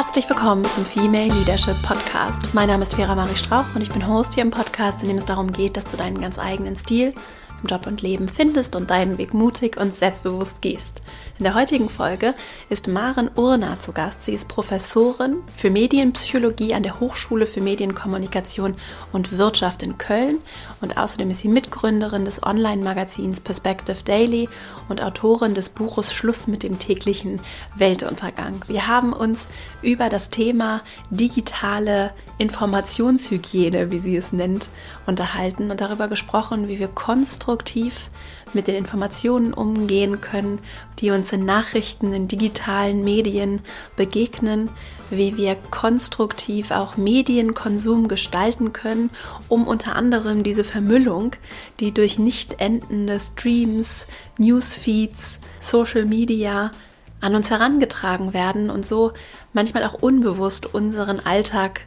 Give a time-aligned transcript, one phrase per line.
[0.00, 2.54] Herzlich willkommen zum Female Leadership Podcast.
[2.54, 5.18] Mein Name ist Vera Marie Strauch und ich bin Host hier im Podcast, in dem
[5.18, 7.14] es darum geht, dass du deinen ganz eigenen Stil
[7.60, 11.02] im Job und Leben findest und deinen Weg mutig und selbstbewusst gehst.
[11.38, 12.34] In der heutigen Folge
[12.68, 14.24] ist Maren Urner zu Gast.
[14.24, 18.76] Sie ist Professorin für Medienpsychologie an der Hochschule für Medienkommunikation
[19.12, 20.38] und Wirtschaft in Köln
[20.80, 24.48] und außerdem ist sie Mitgründerin des Online-Magazins Perspective Daily
[24.88, 27.40] und Autorin des Buches Schluss mit dem täglichen
[27.74, 28.64] Weltuntergang.
[28.68, 29.46] Wir haben uns
[29.82, 34.68] über das Thema digitale Informationshygiene, wie sie es nennt,
[35.06, 38.10] unterhalten und darüber gesprochen, wie wir konstruktiv
[38.54, 40.58] mit den Informationen umgehen können,
[40.98, 43.60] die uns in Nachrichten, in digitalen Medien
[43.96, 44.70] begegnen,
[45.10, 49.10] wie wir konstruktiv auch Medienkonsum gestalten können,
[49.48, 51.32] um unter anderem diese Vermüllung,
[51.80, 54.06] die durch nicht endende Streams,
[54.38, 56.70] Newsfeeds, Social Media
[57.20, 59.12] an uns herangetragen werden und so
[59.52, 61.82] manchmal auch unbewusst unseren Alltag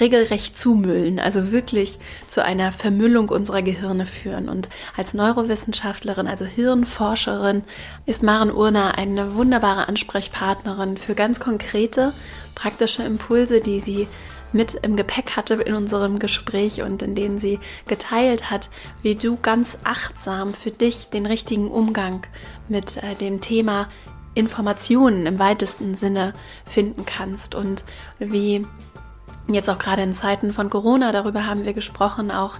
[0.00, 4.48] regelrecht zumüllen, also wirklich zu einer Vermüllung unserer Gehirne führen.
[4.48, 7.62] Und als Neurowissenschaftlerin, also Hirnforscherin,
[8.06, 12.12] ist Maren Urner eine wunderbare Ansprechpartnerin für ganz konkrete,
[12.54, 14.08] praktische Impulse, die sie
[14.52, 18.70] mit im Gepäck hatte in unserem Gespräch und in denen sie geteilt hat,
[19.02, 22.22] wie du ganz achtsam für dich den richtigen Umgang
[22.68, 23.88] mit äh, dem Thema
[24.34, 26.34] Informationen im weitesten Sinne
[26.64, 27.84] finden kannst und
[28.18, 28.64] wie
[29.46, 32.56] Jetzt auch gerade in Zeiten von Corona, darüber haben wir gesprochen, auch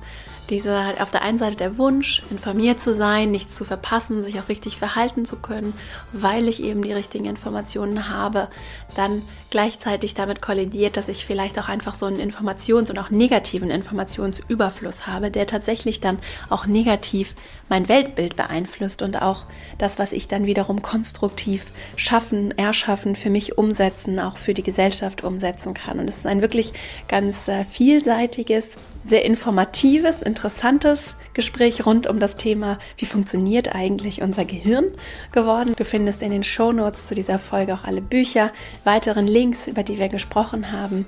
[0.50, 4.38] diese halt auf der einen Seite der Wunsch, informiert zu sein, nichts zu verpassen, sich
[4.40, 5.72] auch richtig verhalten zu können,
[6.12, 8.48] weil ich eben die richtigen Informationen habe,
[8.94, 13.70] dann gleichzeitig damit kollidiert, dass ich vielleicht auch einfach so einen Informations- und auch negativen
[13.70, 16.18] Informationsüberfluss habe, der tatsächlich dann
[16.50, 17.34] auch negativ
[17.68, 19.44] mein Weltbild beeinflusst und auch
[19.78, 21.66] das, was ich dann wiederum konstruktiv
[21.96, 25.98] schaffen, erschaffen, für mich umsetzen, auch für die Gesellschaft umsetzen kann.
[25.98, 26.72] Und es ist ein wirklich
[27.08, 28.76] ganz äh, vielseitiges,
[29.06, 34.86] sehr informatives, interessantes Gespräch rund um das Thema, wie funktioniert eigentlich unser Gehirn
[35.32, 35.74] geworden.
[35.76, 38.52] Du findest in den Show Notes zu dieser Folge auch alle Bücher,
[38.84, 41.06] weiteren Links, über die wir gesprochen haben.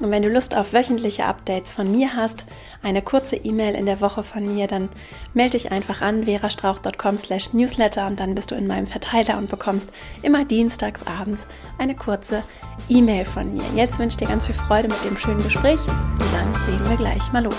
[0.00, 2.46] Und wenn du Lust auf wöchentliche Updates von mir hast,
[2.82, 4.88] eine kurze E-Mail in der Woche von mir, dann
[5.34, 9.48] melde dich einfach an verastrauch.com slash newsletter und dann bist du in meinem Verteiler und
[9.48, 9.90] bekommst
[10.22, 11.46] immer dienstags abends
[11.78, 12.42] eine kurze
[12.88, 13.62] E-Mail von mir.
[13.76, 16.96] Jetzt wünsche ich dir ganz viel Freude mit dem schönen Gespräch und dann legen wir
[16.96, 17.54] gleich mal los.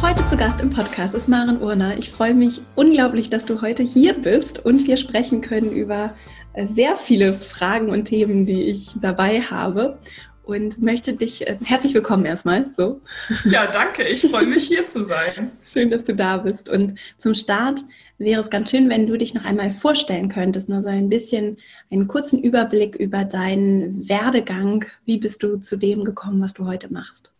[0.00, 1.96] Heute zu Gast im Podcast ist Maren Urner.
[1.98, 6.14] Ich freue mich unglaublich, dass du heute hier bist und wir sprechen können über
[6.54, 9.98] äh, sehr viele Fragen und Themen, die ich dabei habe
[10.44, 12.66] und möchte dich äh, herzlich willkommen erstmal.
[12.76, 13.00] So.
[13.44, 14.04] Ja, danke.
[14.04, 15.50] Ich freue mich hier zu sein.
[15.66, 16.68] Schön, dass du da bist.
[16.68, 17.80] Und zum Start
[18.18, 21.58] wäre es ganz schön, wenn du dich noch einmal vorstellen könntest, nur so ein bisschen
[21.90, 24.84] einen kurzen Überblick über deinen Werdegang.
[25.04, 27.32] Wie bist du zu dem gekommen, was du heute machst?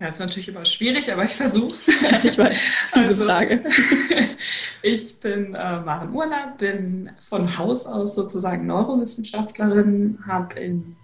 [0.00, 1.88] Ja, ist natürlich immer schwierig, aber ich versuche es.
[2.22, 2.56] ich weiß,
[2.94, 3.64] diese also, Frage.
[4.82, 10.96] ich bin äh, Maren Urner, bin von Haus aus sozusagen Neurowissenschaftlerin, habe in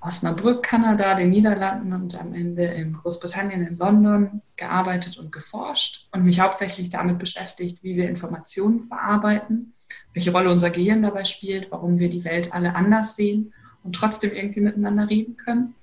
[0.00, 6.24] Osnabrück, Kanada, den Niederlanden und am Ende in Großbritannien, in London gearbeitet und geforscht und
[6.24, 9.72] mich hauptsächlich damit beschäftigt, wie wir Informationen verarbeiten,
[10.14, 14.32] welche Rolle unser Gehirn dabei spielt, warum wir die Welt alle anders sehen und trotzdem
[14.32, 15.74] irgendwie miteinander reden können.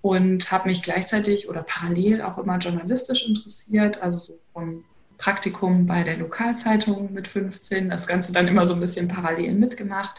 [0.00, 4.84] Und habe mich gleichzeitig oder parallel auch immer journalistisch interessiert, also so vom
[5.18, 10.16] Praktikum bei der Lokalzeitung mit 15, das Ganze dann immer so ein bisschen parallel mitgemacht.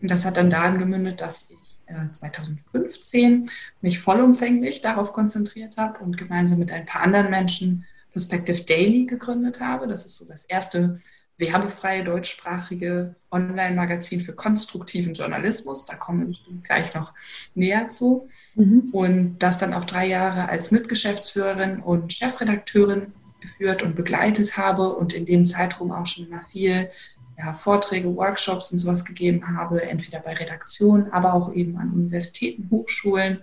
[0.00, 1.71] Und das hat dann darin gemündet, dass ich
[2.12, 3.50] 2015
[3.80, 9.60] mich vollumfänglich darauf konzentriert habe und gemeinsam mit ein paar anderen Menschen Perspective Daily gegründet
[9.60, 9.86] habe.
[9.86, 11.00] Das ist so das erste
[11.38, 15.86] werbefreie deutschsprachige Online-Magazin für konstruktiven Journalismus.
[15.86, 17.14] Da kommen wir gleich noch
[17.54, 18.28] näher zu.
[18.54, 18.90] Mhm.
[18.92, 25.12] Und das dann auch drei Jahre als Mitgeschäftsführerin und Chefredakteurin geführt und begleitet habe und
[25.12, 26.90] in dem Zeitraum auch schon mal viel
[27.38, 32.68] ja, Vorträge, Workshops und sowas gegeben habe, entweder bei Redaktionen, aber auch eben an Universitäten,
[32.70, 33.38] Hochschulen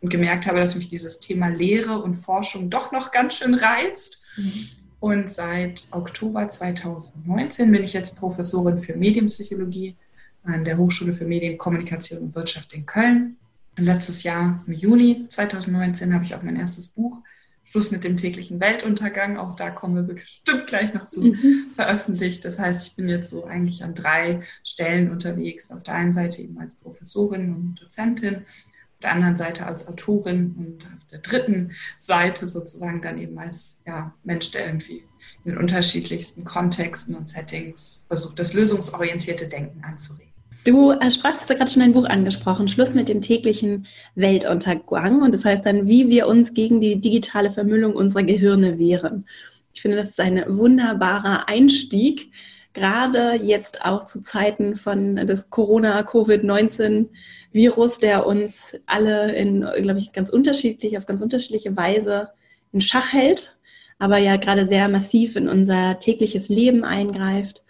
[0.00, 4.22] und gemerkt habe, dass mich dieses Thema Lehre und Forschung doch noch ganz schön reizt.
[4.36, 4.66] Mhm.
[5.00, 9.96] Und seit Oktober 2019 bin ich jetzt Professorin für Medienpsychologie
[10.42, 13.36] an der Hochschule für Medienkommunikation und Wirtschaft in Köln.
[13.76, 17.22] Und letztes Jahr, im Juni 2019, habe ich auch mein erstes Buch
[17.70, 19.36] Schluss mit dem täglichen Weltuntergang.
[19.36, 21.66] Auch da kommen wir bestimmt gleich noch zu mhm.
[21.74, 22.44] veröffentlicht.
[22.44, 25.70] Das heißt, ich bin jetzt so eigentlich an drei Stellen unterwegs.
[25.70, 30.54] Auf der einen Seite eben als Professorin und Dozentin, auf der anderen Seite als Autorin
[30.58, 35.04] und auf der dritten Seite sozusagen dann eben als ja, Mensch, der irgendwie
[35.44, 40.27] in unterschiedlichsten Kontexten und Settings versucht, das lösungsorientierte Denken anzuregen.
[40.64, 45.22] Du äh, sprachst ja gerade schon ein Buch angesprochen, Schluss mit dem täglichen Weltuntergang.
[45.22, 49.26] Und das heißt dann, wie wir uns gegen die digitale Vermüllung unserer Gehirne wehren.
[49.72, 52.32] Ich finde, das ist ein wunderbarer Einstieg,
[52.74, 60.30] gerade jetzt auch zu Zeiten von des Corona-Covid-19-Virus, der uns alle in, glaube ich, ganz
[60.30, 62.30] unterschiedlich, auf ganz unterschiedliche Weise
[62.72, 63.56] in Schach hält,
[63.98, 67.64] aber ja gerade sehr massiv in unser tägliches Leben eingreift.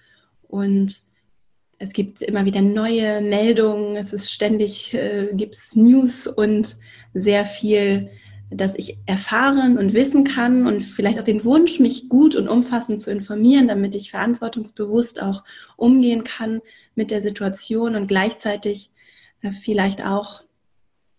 [0.49, 1.07] Und
[1.78, 6.76] es gibt immer wieder neue Meldungen, es ist ständig, äh, gibt es News und
[7.14, 8.10] sehr viel,
[8.50, 13.00] dass ich erfahren und wissen kann und vielleicht auch den Wunsch, mich gut und umfassend
[13.00, 15.44] zu informieren, damit ich verantwortungsbewusst auch
[15.76, 16.60] umgehen kann
[16.94, 18.90] mit der Situation und gleichzeitig
[19.42, 20.42] äh, vielleicht auch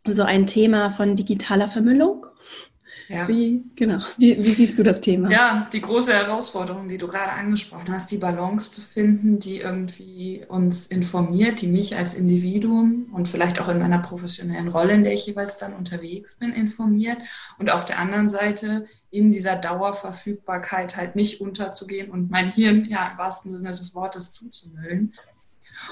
[0.07, 2.25] so ein Thema von digitaler Vermüllung
[3.09, 3.27] ja.
[3.27, 4.03] Wie, genau.
[4.17, 5.31] Wie, wie, siehst du das Thema?
[5.31, 10.45] Ja, die große Herausforderung, die du gerade angesprochen hast, die Balance zu finden, die irgendwie
[10.47, 15.13] uns informiert, die mich als Individuum und vielleicht auch in meiner professionellen Rolle, in der
[15.13, 17.17] ich jeweils dann unterwegs bin, informiert
[17.57, 23.09] und auf der anderen Seite in dieser Dauerverfügbarkeit halt nicht unterzugehen und mein Hirn ja
[23.11, 25.15] im wahrsten Sinne des Wortes zuzumüllen.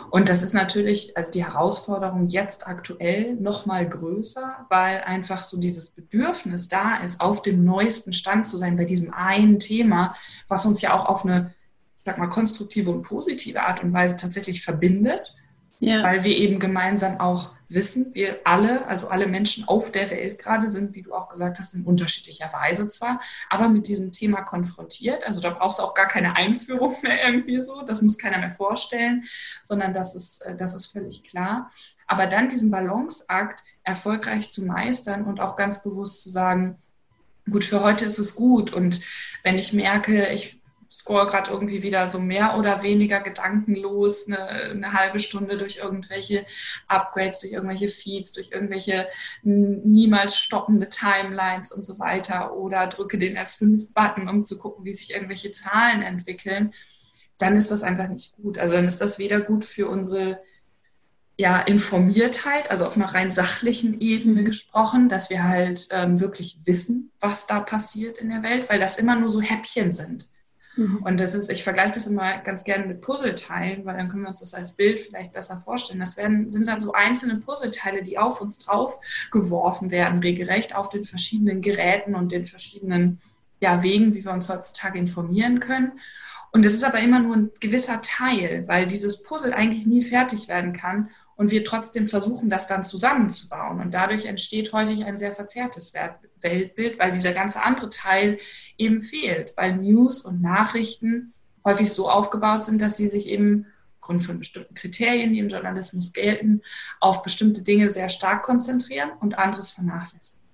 [0.09, 5.57] Und das ist natürlich, also die Herausforderung jetzt aktuell noch mal größer, weil einfach so
[5.57, 10.15] dieses Bedürfnis da ist, auf dem neuesten Stand zu sein bei diesem einen Thema,
[10.47, 11.53] was uns ja auch auf eine,
[11.99, 15.33] ich sag mal, konstruktive und positive Art und Weise tatsächlich verbindet
[15.79, 16.03] ja.
[16.03, 20.69] weil wir eben gemeinsam auch wissen, wir alle, also alle Menschen auf der Welt gerade
[20.69, 23.19] sind, wie du auch gesagt hast, in unterschiedlicher Weise zwar,
[23.49, 25.25] aber mit diesem Thema konfrontiert.
[25.25, 28.49] Also da brauchst du auch gar keine Einführung mehr irgendwie so, das muss keiner mehr
[28.49, 29.25] vorstellen,
[29.63, 31.71] sondern das ist, äh, das ist völlig klar.
[32.07, 36.77] Aber dann diesen Balanceakt erfolgreich zu meistern und auch ganz bewusst zu sagen,
[37.49, 38.73] gut, für heute ist es gut.
[38.73, 39.01] Und
[39.43, 40.56] wenn ich merke, ich
[40.91, 46.45] scroll gerade irgendwie wieder so mehr oder weniger gedankenlos eine, eine, halbe Stunde durch irgendwelche
[46.87, 49.07] Upgrades, durch irgendwelche Feeds, durch irgendwelche
[49.43, 55.13] niemals stoppende Timelines und so weiter oder drücke den F5-Button, um zu gucken, wie sich
[55.13, 56.73] irgendwelche Zahlen entwickeln,
[57.37, 58.57] dann ist das einfach nicht gut.
[58.57, 60.39] Also dann ist das weder gut für unsere
[61.37, 67.11] ja, Informiertheit, also auf einer rein sachlichen Ebene gesprochen, dass wir halt ähm, wirklich wissen,
[67.19, 70.27] was da passiert in der Welt, weil das immer nur so Häppchen sind.
[70.77, 70.97] Mhm.
[71.03, 74.29] Und das ist, ich vergleiche das immer ganz gerne mit Puzzleteilen, weil dann können wir
[74.29, 75.99] uns das als Bild vielleicht besser vorstellen.
[75.99, 78.99] Das werden, sind dann so einzelne Puzzleteile, die auf uns drauf
[79.31, 83.19] geworfen werden, regelrecht auf den verschiedenen Geräten und den verschiedenen
[83.59, 85.99] ja, Wegen, wie wir uns heutzutage informieren können.
[86.51, 90.47] Und es ist aber immer nur ein gewisser Teil, weil dieses Puzzle eigentlich nie fertig
[90.47, 93.81] werden kann und wir trotzdem versuchen, das dann zusammenzubauen.
[93.81, 95.93] Und dadurch entsteht häufig ein sehr verzerrtes
[96.41, 98.37] Weltbild, weil dieser ganze andere Teil
[98.77, 103.65] eben fehlt, weil News und Nachrichten häufig so aufgebaut sind, dass sie sich eben
[103.99, 106.61] aufgrund von bestimmten Kriterien, die im Journalismus gelten,
[106.99, 110.45] auf bestimmte Dinge sehr stark konzentrieren und anderes vernachlässigen.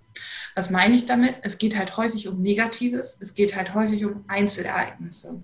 [0.56, 1.40] Was meine ich damit?
[1.42, 5.42] Es geht halt häufig um Negatives, es geht halt häufig um Einzelereignisse.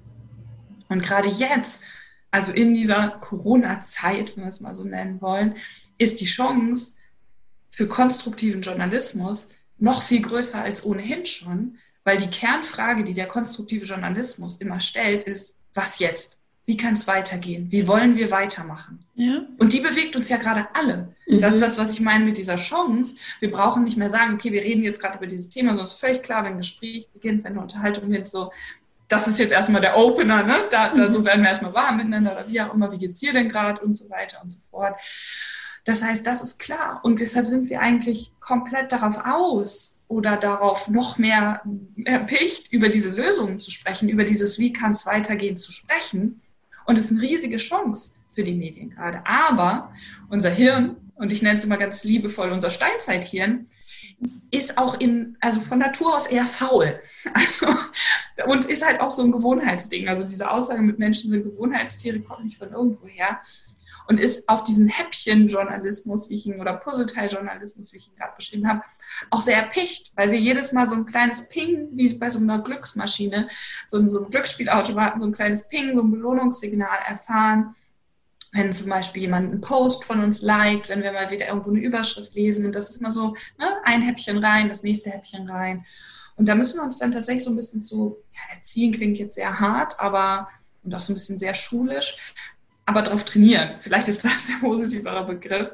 [0.88, 1.84] Und gerade jetzt
[2.32, 5.56] also in dieser Corona-Zeit, wenn wir es mal so nennen wollen,
[5.98, 6.94] ist die Chance
[7.72, 13.86] für konstruktiven Journalismus noch viel größer als ohnehin schon, weil die Kernfrage, die der konstruktive
[13.86, 16.38] Journalismus immer stellt, ist, was jetzt?
[16.66, 17.72] Wie kann es weitergehen?
[17.72, 19.04] Wie wollen wir weitermachen?
[19.16, 19.42] Ja.
[19.58, 21.16] Und die bewegt uns ja gerade alle.
[21.28, 21.42] Mhm.
[21.42, 23.16] Das ist das, was ich meine mit dieser Chance.
[23.40, 25.94] Wir brauchen nicht mehr sagen, okay, wir reden jetzt gerade über dieses Thema, sondern es
[25.94, 28.52] ist völlig klar, wenn ein Gespräch beginnt, wenn eine Unterhaltung beginnt, so,
[29.08, 30.66] das ist jetzt erstmal der Opener, ne?
[30.70, 33.34] Da, da so werden wir erstmal warm miteinander oder wie auch immer, wie geht's dir
[33.34, 35.00] denn gerade und so weiter und so fort.
[35.90, 37.00] Das heißt, das ist klar.
[37.02, 41.64] Und deshalb sind wir eigentlich komplett darauf aus oder darauf noch mehr
[42.06, 46.42] erpicht, über diese Lösungen zu sprechen, über dieses Wie kann es weitergehen zu sprechen.
[46.86, 49.26] Und es ist eine riesige Chance für die Medien gerade.
[49.26, 49.92] Aber
[50.30, 53.66] unser Hirn, und ich nenne es immer ganz liebevoll unser Steinzeithirn,
[54.52, 57.00] ist auch in, also von Natur aus eher faul.
[57.34, 57.66] Also,
[58.46, 60.08] und ist halt auch so ein Gewohnheitsding.
[60.08, 63.42] Also diese Aussage mit Menschen sind Gewohnheitstiere kommt nicht von irgendwo her.
[64.10, 68.68] Und ist auf diesen Häppchen-Journalismus, wie ich ihn, oder Puzzleteil-Journalismus, wie ich ihn gerade beschrieben
[68.68, 68.82] habe,
[69.30, 72.60] auch sehr erpicht, weil wir jedes Mal so ein kleines Ping, wie bei so einer
[72.60, 73.48] Glücksmaschine,
[73.88, 77.76] so, so einem Glücksspielautomaten, so ein kleines Ping, so ein Belohnungssignal erfahren
[78.52, 81.80] wenn zum Beispiel jemand einen Post von uns liked, wenn wir mal wieder irgendwo eine
[81.80, 82.66] Überschrift lesen.
[82.66, 85.86] Und das ist immer so, ne, ein Häppchen rein, das nächste Häppchen rein.
[86.36, 89.36] Und da müssen wir uns dann tatsächlich so ein bisschen zu, ja, erziehen klingt jetzt
[89.36, 90.50] sehr hart, aber
[90.84, 92.18] und auch so ein bisschen sehr schulisch,
[92.90, 93.76] aber darauf trainieren.
[93.80, 95.72] Vielleicht ist das der positivere Begriff.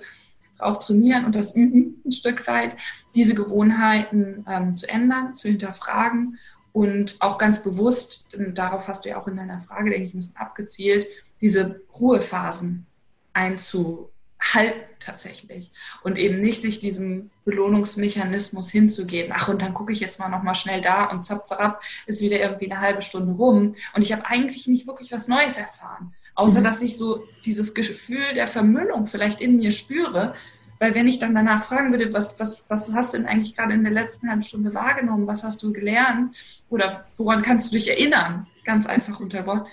[0.57, 2.75] Darauf trainieren und das üben ein Stück weit,
[3.13, 6.37] diese Gewohnheiten ähm, zu ändern, zu hinterfragen
[6.73, 10.19] und auch ganz bewusst, darauf hast du ja auch in deiner Frage, denke ich, ein
[10.19, 11.07] bisschen abgezielt,
[11.39, 12.85] diese Ruhephasen
[13.31, 15.71] einzuhalten tatsächlich
[16.03, 19.33] und eben nicht sich diesem Belohnungsmechanismus hinzugeben.
[19.35, 22.21] Ach, und dann gucke ich jetzt mal noch mal schnell da und zapp, zapp, ist
[22.21, 26.13] wieder irgendwie eine halbe Stunde rum und ich habe eigentlich nicht wirklich was Neues erfahren,
[26.35, 26.63] außer mhm.
[26.63, 30.33] dass ich so dieses Gefühl der Vermüllung vielleicht in mir spüre,
[30.79, 33.73] weil wenn ich dann danach fragen würde, was, was, was hast du denn eigentlich gerade
[33.73, 36.35] in der letzten halben Stunde wahrgenommen, was hast du gelernt
[36.69, 39.65] oder woran kannst du dich erinnern, ganz einfach unterbrochen,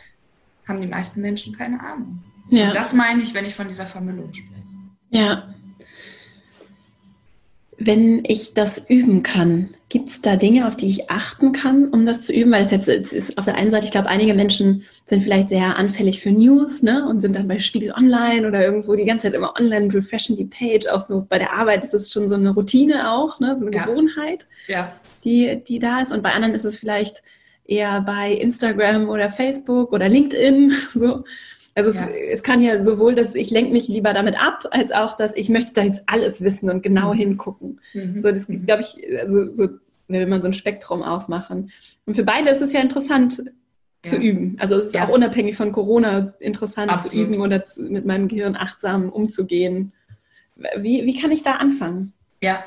[0.66, 2.22] haben die meisten Menschen keine Ahnung.
[2.50, 2.68] Ja.
[2.68, 4.62] Und das meine ich, wenn ich von dieser Vermüllung spreche.
[5.10, 5.54] Ja.
[7.84, 12.06] Wenn ich das üben kann, gibt es da Dinge, auf die ich achten kann, um
[12.06, 12.52] das zu üben?
[12.52, 15.48] Weil es jetzt es ist auf der einen Seite, ich glaube, einige Menschen sind vielleicht
[15.48, 17.06] sehr anfällig für News ne?
[17.08, 20.44] und sind dann bei Spiegel Online oder irgendwo die ganze Zeit immer online, refreshen die
[20.44, 20.86] Page.
[20.86, 23.56] Auch so bei der Arbeit ist es schon so eine Routine auch, ne?
[23.58, 23.84] so eine ja.
[23.84, 24.92] Gewohnheit, ja.
[25.24, 26.12] Die, die da ist.
[26.12, 27.22] Und bei anderen ist es vielleicht
[27.64, 30.72] eher bei Instagram oder Facebook oder LinkedIn.
[30.94, 31.24] So.
[31.74, 32.06] Also ja.
[32.06, 35.34] es, es, kann ja sowohl, dass ich lenke mich lieber damit ab, als auch, dass
[35.36, 37.18] ich möchte da jetzt alles wissen und genau mhm.
[37.18, 37.80] hingucken.
[37.94, 38.20] Mhm.
[38.20, 38.66] So, das mhm.
[38.66, 39.68] glaube ich, also so,
[40.08, 41.70] will man so ein Spektrum aufmachen.
[42.04, 43.42] Und für beide ist es ja interessant
[44.04, 44.10] ja.
[44.10, 44.56] zu üben.
[44.60, 45.06] Also es ist ja.
[45.06, 47.10] auch unabhängig von Corona interessant Absolut.
[47.10, 49.92] zu üben oder zu, mit meinem Gehirn achtsam umzugehen.
[50.76, 52.12] Wie, wie kann ich da anfangen?
[52.42, 52.64] Ja,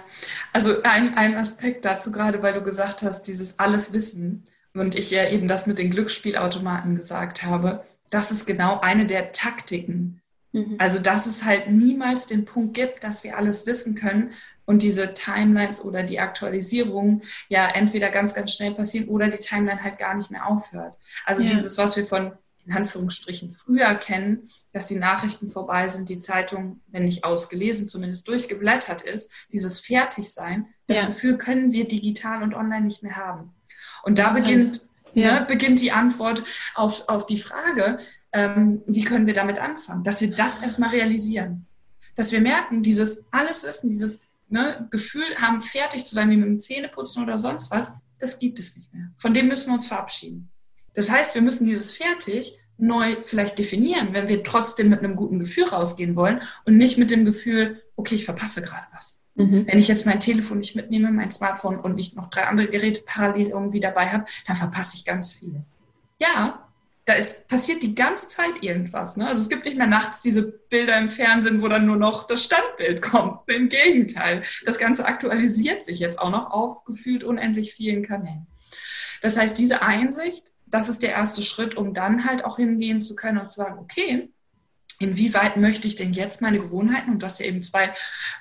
[0.54, 4.44] also ein, ein Aspekt dazu gerade, weil du gesagt hast, dieses alles Wissen
[4.74, 9.32] und ich ja eben das mit den Glücksspielautomaten gesagt habe das ist genau eine der
[9.32, 10.22] Taktiken.
[10.52, 10.76] Mhm.
[10.78, 14.32] Also, dass es halt niemals den Punkt gibt, dass wir alles wissen können
[14.66, 19.84] und diese Timelines oder die Aktualisierung ja entweder ganz, ganz schnell passieren oder die Timeline
[19.84, 20.98] halt gar nicht mehr aufhört.
[21.26, 21.50] Also ja.
[21.50, 22.34] dieses, was wir von
[22.66, 28.28] in Anführungsstrichen früher kennen, dass die Nachrichten vorbei sind, die Zeitung, wenn nicht ausgelesen, zumindest
[28.28, 31.06] durchgeblättert ist, dieses Fertigsein, das ja.
[31.06, 33.54] Gefühl können wir digital und online nicht mehr haben.
[34.04, 34.82] Und da beginnt
[35.22, 35.40] ja.
[35.40, 36.44] ne, beginnt die Antwort
[36.74, 38.00] auf, auf die Frage,
[38.32, 40.04] ähm, wie können wir damit anfangen?
[40.04, 41.66] Dass wir das erstmal realisieren.
[42.16, 46.48] Dass wir merken, dieses alles Wissen, dieses ne, Gefühl haben, fertig zu sein, wie mit
[46.48, 49.12] dem Zähneputzen oder sonst was, das gibt es nicht mehr.
[49.18, 50.50] Von dem müssen wir uns verabschieden.
[50.94, 55.40] Das heißt, wir müssen dieses fertig neu vielleicht definieren, wenn wir trotzdem mit einem guten
[55.40, 59.22] Gefühl rausgehen wollen und nicht mit dem Gefühl, okay, ich verpasse gerade was.
[59.36, 59.68] Mhm.
[59.68, 63.02] Wenn ich jetzt mein Telefon nicht mitnehme, mein Smartphone und nicht noch drei andere Geräte
[63.06, 65.62] parallel irgendwie dabei habe, dann verpasse ich ganz viel.
[66.20, 66.66] Ja,
[67.06, 69.16] da ist, passiert die ganze Zeit irgendwas.
[69.16, 69.28] Ne?
[69.28, 72.44] Also es gibt nicht mehr nachts diese Bilder im Fernsehen, wo dann nur noch das
[72.44, 73.42] Standbild kommt.
[73.48, 78.48] Im Gegenteil, das Ganze aktualisiert sich jetzt auch noch auf gefühlt unendlich vielen Kanälen.
[79.22, 83.16] Das heißt, diese Einsicht, das ist der erste Schritt, um dann halt auch hingehen zu
[83.16, 84.30] können und zu sagen, okay,
[85.00, 87.94] inwieweit möchte ich denn jetzt meine Gewohnheiten, und du hast ja eben zwei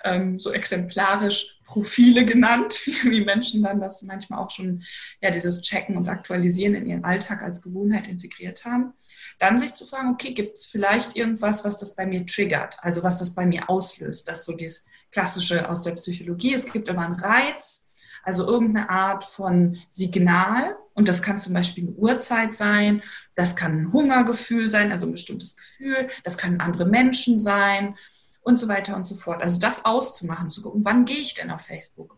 [0.04, 4.82] ähm, so exemplarisch Profile genannt, wie Menschen dann das manchmal auch schon,
[5.20, 8.92] ja, dieses Checken und Aktualisieren in ihren Alltag als Gewohnheit integriert haben,
[9.38, 13.02] dann sich zu fragen, okay, gibt es vielleicht irgendwas, was das bei mir triggert, also
[13.02, 16.88] was das bei mir auslöst, das ist so das Klassische aus der Psychologie, es gibt
[16.88, 17.83] immer einen Reiz,
[18.24, 20.76] also irgendeine Art von Signal.
[20.94, 23.02] Und das kann zum Beispiel eine Uhrzeit sein,
[23.34, 27.96] das kann ein Hungergefühl sein, also ein bestimmtes Gefühl, das können andere Menschen sein
[28.42, 29.42] und so weiter und so fort.
[29.42, 32.16] Also das auszumachen, zu gucken, wann gehe ich denn auf Facebook?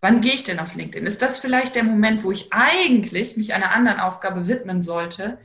[0.00, 1.06] Wann gehe ich denn auf LinkedIn?
[1.06, 5.38] Ist das vielleicht der Moment, wo ich eigentlich mich einer anderen Aufgabe widmen sollte,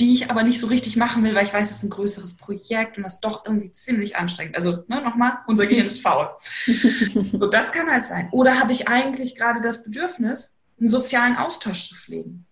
[0.00, 2.36] die ich aber nicht so richtig machen will, weil ich weiß, es ist ein größeres
[2.36, 4.56] Projekt und das ist doch irgendwie ziemlich anstrengend.
[4.56, 6.30] Also ne, nochmal, unser Gehirn ist faul.
[7.32, 8.28] so, das kann halt sein.
[8.32, 12.46] Oder habe ich eigentlich gerade das Bedürfnis, einen sozialen Austausch zu pflegen?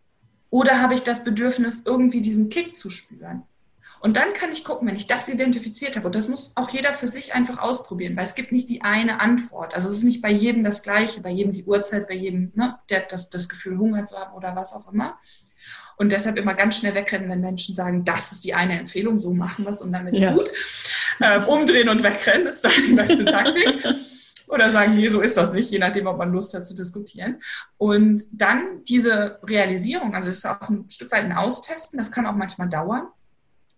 [0.50, 3.42] Oder habe ich das Bedürfnis, irgendwie diesen Kick zu spüren?
[4.00, 6.92] Und dann kann ich gucken, wenn ich das identifiziert habe, und das muss auch jeder
[6.92, 9.74] für sich einfach ausprobieren, weil es gibt nicht die eine Antwort.
[9.74, 12.78] Also es ist nicht bei jedem das Gleiche, bei jedem die Uhrzeit, bei jedem ne,
[12.90, 15.18] der, das, das Gefühl, Hunger zu haben oder was auch immer.
[15.98, 19.34] Und deshalb immer ganz schnell wegrennen, wenn Menschen sagen, das ist die eine Empfehlung, so
[19.34, 20.32] machen wir es und damit ist ja.
[20.32, 20.50] gut.
[21.20, 23.84] Ähm, umdrehen und wegrennen ist dann die beste Taktik.
[24.48, 27.42] Oder sagen, nee, so ist das nicht, je nachdem, ob man Lust hat zu diskutieren.
[27.76, 32.26] Und dann diese Realisierung, also es ist auch ein Stück weit ein Austesten, das kann
[32.26, 33.08] auch manchmal dauern,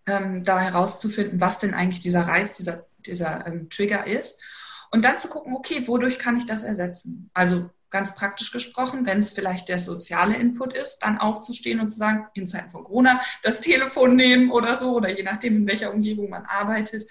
[0.06, 4.40] ähm, da herauszufinden, was denn eigentlich dieser Reiz, dieser, dieser ähm, Trigger ist.
[4.90, 7.30] Und dann zu gucken, okay, wodurch kann ich das ersetzen?
[7.32, 11.98] Also ganz praktisch gesprochen, wenn es vielleicht der soziale Input ist, dann aufzustehen und zu
[11.98, 15.92] sagen, in Zeiten von Corona, das Telefon nehmen oder so, oder je nachdem, in welcher
[15.92, 17.06] Umgebung man arbeitet,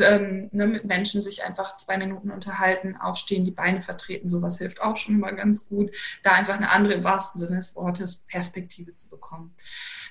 [0.00, 4.80] ähm, ne, mit Menschen sich einfach zwei Minuten unterhalten, aufstehen, die Beine vertreten, sowas hilft
[4.82, 5.90] auch schon immer ganz gut,
[6.22, 9.54] da einfach eine andere, im wahrsten Sinne des Wortes, Perspektive zu bekommen.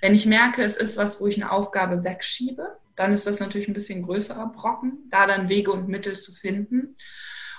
[0.01, 3.67] Wenn ich merke, es ist was, wo ich eine Aufgabe wegschiebe, dann ist das natürlich
[3.67, 6.95] ein bisschen größerer Brocken, da dann Wege und Mittel zu finden.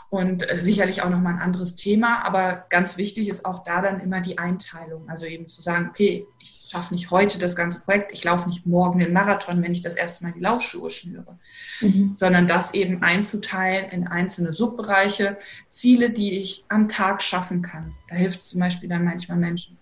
[0.09, 4.01] Und äh, sicherlich auch nochmal ein anderes Thema, aber ganz wichtig ist auch da dann
[4.01, 5.09] immer die Einteilung.
[5.09, 8.67] Also eben zu sagen, okay, ich schaffe nicht heute das ganze Projekt, ich laufe nicht
[8.67, 11.39] morgen den Marathon, wenn ich das erste Mal die Laufschuhe schnüre,
[11.81, 12.13] mhm.
[12.17, 17.95] sondern das eben einzuteilen in einzelne Subbereiche, Ziele, die ich am Tag schaffen kann.
[18.09, 19.77] Da hilft zum Beispiel dann manchmal Menschen,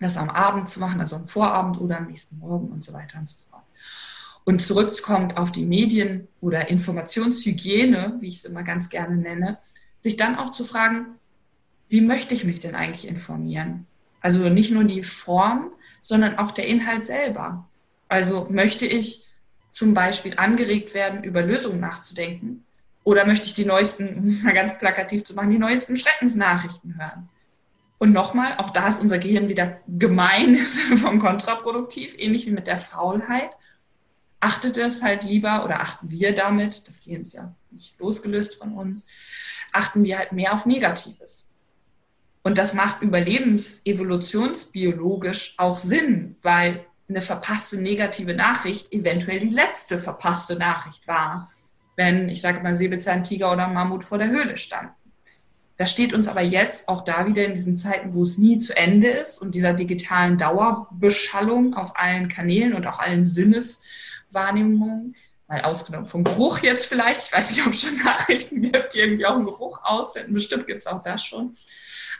[0.00, 3.18] das am Abend zu machen, also am Vorabend oder am nächsten Morgen und so weiter
[3.18, 3.53] und so fort.
[4.44, 9.58] Und zurückkommt auf die Medien- oder Informationshygiene, wie ich es immer ganz gerne nenne,
[10.00, 11.06] sich dann auch zu fragen,
[11.88, 13.86] wie möchte ich mich denn eigentlich informieren?
[14.20, 15.70] Also nicht nur die Form,
[16.00, 17.68] sondern auch der Inhalt selber.
[18.08, 19.26] Also möchte ich
[19.70, 22.64] zum Beispiel angeregt werden, über Lösungen nachzudenken?
[23.02, 27.28] Oder möchte ich die neuesten, mal ganz plakativ zu machen, die neuesten Schreckensnachrichten hören?
[27.98, 32.66] Und nochmal, auch da ist unser Gehirn wieder gemein Sinne von kontraproduktiv, ähnlich wie mit
[32.66, 33.50] der Faulheit
[34.44, 38.74] achtet es halt lieber oder achten wir damit, das Gehirn ist ja nicht losgelöst von
[38.74, 39.06] uns,
[39.72, 41.48] achten wir halt mehr auf Negatives.
[42.42, 50.56] Und das macht überlebensevolutionsbiologisch auch Sinn, weil eine verpasste negative Nachricht eventuell die letzte verpasste
[50.56, 51.50] Nachricht war,
[51.96, 54.92] wenn, ich sage mal, Säbelzahntiger oder Mammut vor der Höhle standen.
[55.78, 58.76] Das steht uns aber jetzt auch da wieder in diesen Zeiten, wo es nie zu
[58.76, 63.80] Ende ist und dieser digitalen Dauerbeschallung auf allen Kanälen und auch allen Sinnes
[64.34, 65.14] Wahrnehmung,
[65.48, 67.22] mal ausgenommen vom Geruch jetzt vielleicht.
[67.22, 70.34] Ich weiß nicht, ob es schon Nachrichten gibt, die irgendwie auch einen Geruch aussenden.
[70.34, 71.54] Bestimmt gibt es auch das schon.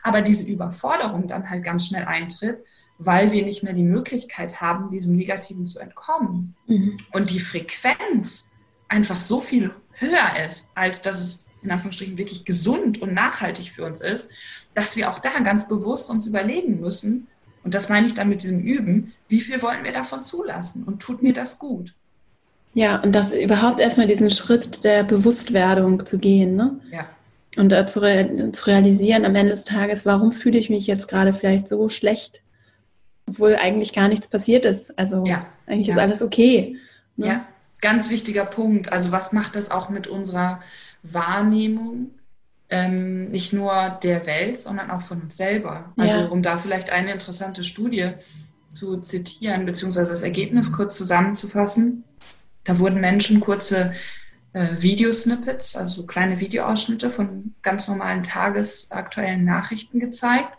[0.02, 2.64] Aber diese Überforderung dann halt ganz schnell eintritt,
[2.98, 6.54] weil wir nicht mehr die Möglichkeit haben, diesem Negativen zu entkommen.
[6.66, 6.98] Mhm.
[7.12, 8.50] Und die Frequenz
[8.88, 13.84] einfach so viel höher ist, als dass es in Anführungsstrichen wirklich gesund und nachhaltig für
[13.84, 14.30] uns ist,
[14.74, 17.28] dass wir auch da ganz bewusst uns überlegen müssen,
[17.64, 21.00] und das meine ich dann mit diesem Üben, wie viel wollen wir davon zulassen und
[21.00, 21.94] tut mir das gut?
[22.74, 26.80] Ja, und das überhaupt erstmal diesen Schritt der Bewusstwerdung zu gehen, ne?
[26.90, 27.06] Ja.
[27.56, 31.06] Und äh, zu, re zu realisieren am Ende des Tages, warum fühle ich mich jetzt
[31.06, 32.40] gerade vielleicht so schlecht,
[33.28, 34.98] obwohl eigentlich gar nichts passiert ist.
[34.98, 35.46] Also ja.
[35.66, 35.94] eigentlich ja.
[35.94, 36.76] ist alles okay.
[37.16, 37.26] Ne?
[37.26, 37.46] Ja,
[37.80, 38.92] ganz wichtiger Punkt.
[38.92, 40.60] Also was macht das auch mit unserer
[41.04, 42.10] Wahrnehmung?
[42.70, 45.92] Ähm, nicht nur der Welt, sondern auch von uns selber.
[45.96, 46.26] Also ja.
[46.26, 48.14] um da vielleicht eine interessante Studie
[48.68, 52.02] zu zitieren, beziehungsweise das Ergebnis kurz zusammenzufassen.
[52.64, 53.92] Da wurden Menschen kurze
[54.52, 60.52] äh, Videosnippets, also so kleine Videoausschnitte von ganz normalen tagesaktuellen Nachrichten gezeigt.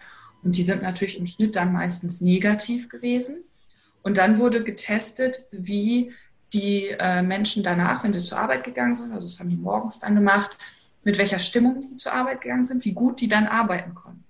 [0.43, 3.37] Und die sind natürlich im Schnitt dann meistens negativ gewesen.
[4.03, 6.11] Und dann wurde getestet, wie
[6.53, 9.99] die äh, Menschen danach, wenn sie zur Arbeit gegangen sind, also das haben die morgens
[9.99, 10.55] dann gemacht,
[11.03, 14.24] mit welcher Stimmung die zur Arbeit gegangen sind, wie gut die dann arbeiten konnten.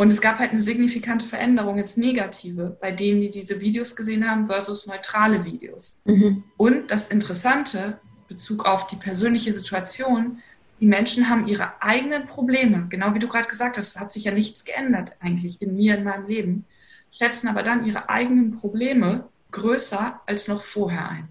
[0.00, 4.26] Und es gab halt eine signifikante Veränderung ins Negative bei denen, die diese Videos gesehen
[4.26, 6.00] haben versus neutrale Videos.
[6.06, 6.42] Mhm.
[6.56, 10.38] Und das Interessante, Bezug auf die persönliche Situation,
[10.80, 14.24] die Menschen haben ihre eigenen Probleme, genau wie du gerade gesagt hast, es hat sich
[14.24, 16.64] ja nichts geändert eigentlich in mir, in meinem Leben,
[17.12, 21.28] schätzen aber dann ihre eigenen Probleme größer als noch vorher ein.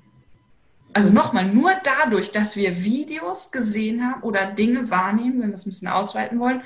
[0.93, 5.65] Also nochmal, nur dadurch, dass wir Videos gesehen haben oder Dinge wahrnehmen, wenn wir es
[5.65, 6.61] ein bisschen ausweiten wollen,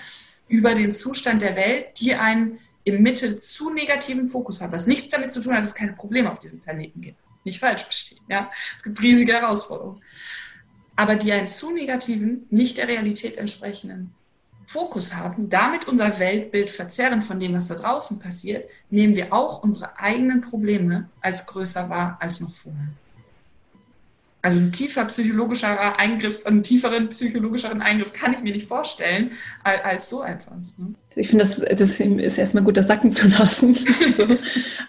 [0.48, 5.10] über den Zustand der Welt, die einen im Mittel zu negativen Fokus haben, was nichts
[5.10, 7.18] damit zu tun hat, dass es keine Probleme auf diesem Planeten gibt.
[7.46, 8.52] Nicht falsch verstehen, ja.
[8.78, 10.02] Es gibt riesige Herausforderungen.
[10.96, 14.14] Aber die einen zu negativen, nicht der Realität entsprechenden
[14.66, 19.64] Fokus haben, damit unser Weltbild verzerren von dem, was da draußen passiert, nehmen wir auch
[19.64, 22.90] unsere eigenen Probleme als größer wahr als noch vorher.
[24.46, 29.32] Also ein tiefer psychologischer Eingriff, einen tieferen psychologischeren Eingriff kann ich mir nicht vorstellen
[29.64, 30.78] als so etwas.
[30.78, 30.96] Ne?
[31.16, 33.74] Ich finde, das, das ist erstmal gut, das sacken zu lassen.
[34.18, 34.28] so.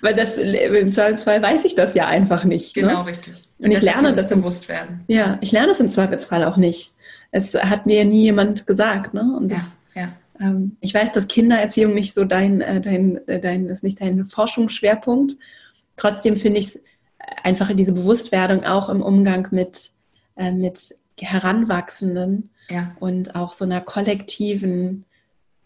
[0.01, 2.75] Weil das im Zweifelsfall weiß ich das ja einfach nicht.
[2.75, 2.83] Ne?
[2.83, 3.11] Genau, ne?
[3.11, 3.35] richtig.
[3.61, 5.05] Und ich lerne das im, bewusst werden.
[5.07, 6.93] Ja, ich lerne es im Zweifelsfall auch nicht.
[7.31, 9.15] Es hat mir nie jemand gesagt.
[9.15, 9.37] Ne?
[9.39, 10.13] Und das, ja, ja.
[10.41, 14.27] Ähm, ich weiß, dass Kindererziehung nicht so dein, äh, dein, äh, dein, ist nicht dein
[14.27, 15.37] Forschungsschwerpunkt.
[15.97, 16.81] Trotzdem finde ich es
[17.45, 19.91] einfach diese Bewusstwerdung auch im Umgang mit,
[20.37, 22.97] äh, mit Heranwachsenden ja.
[22.99, 25.05] und auch so einer kollektiven,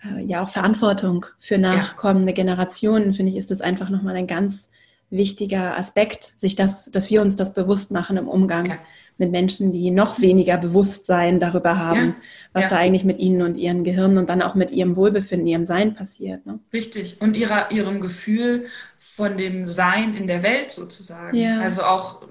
[0.05, 2.37] äh, ja auch Verantwortung für nachkommende ja.
[2.37, 4.69] Generationen, finde ich, ist das einfach nochmal ein ganz
[5.09, 8.79] wichtiger Aspekt, sich das, dass wir uns das bewusst machen im Umgang ja
[9.19, 12.15] mit Menschen, die noch weniger Bewusstsein darüber haben, ja,
[12.53, 12.71] was ja.
[12.71, 15.95] da eigentlich mit ihnen und ihren Gehirnen und dann auch mit ihrem Wohlbefinden, ihrem Sein
[15.95, 16.47] passiert.
[16.47, 16.61] Ne?
[16.73, 17.21] Richtig.
[17.21, 18.67] Und ihrer, ihrem Gefühl
[18.99, 21.37] von dem Sein in der Welt sozusagen.
[21.37, 21.61] Ja.
[21.61, 22.23] Also auch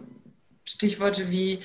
[0.65, 1.60] Stichworte wie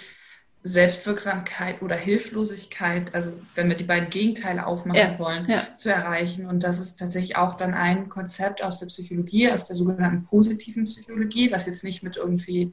[0.64, 5.66] Selbstwirksamkeit oder Hilflosigkeit, also wenn wir die beiden Gegenteile aufmachen ja, wollen, ja.
[5.74, 6.46] zu erreichen.
[6.46, 10.84] Und das ist tatsächlich auch dann ein Konzept aus der Psychologie, aus der sogenannten positiven
[10.84, 12.72] Psychologie, was jetzt nicht mit irgendwie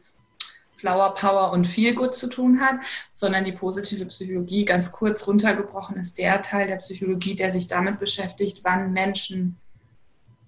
[0.79, 2.77] Flower Power und Feel Good zu tun hat,
[3.11, 7.99] sondern die positive Psychologie ganz kurz runtergebrochen ist der Teil der Psychologie, der sich damit
[7.99, 9.57] beschäftigt, wann Menschen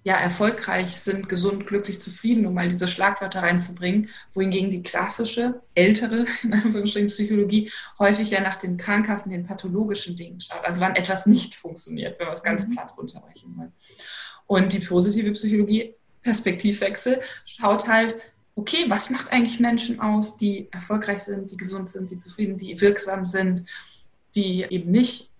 [0.04, 6.26] ja erfolgreich sind, gesund, glücklich, zufrieden, um mal diese Schlagwörter reinzubringen, wohingegen die klassische, ältere,
[6.44, 10.63] in Anführungsstrichen, Psychologie häufig ja nach den krankhaften, den pathologischen Dingen schaut.
[10.65, 12.72] Also wann etwas nicht funktioniert, wenn wir es ganz mhm.
[12.72, 13.74] platt runterbrechen wollen.
[14.48, 18.15] Und die positive Psychologie, Perspektivwechsel, schaut halt,
[18.56, 22.80] okay, was macht eigentlich Menschen aus, die erfolgreich sind, die gesund sind, die zufrieden, die
[22.80, 23.66] wirksam sind,
[24.36, 25.31] die eben nicht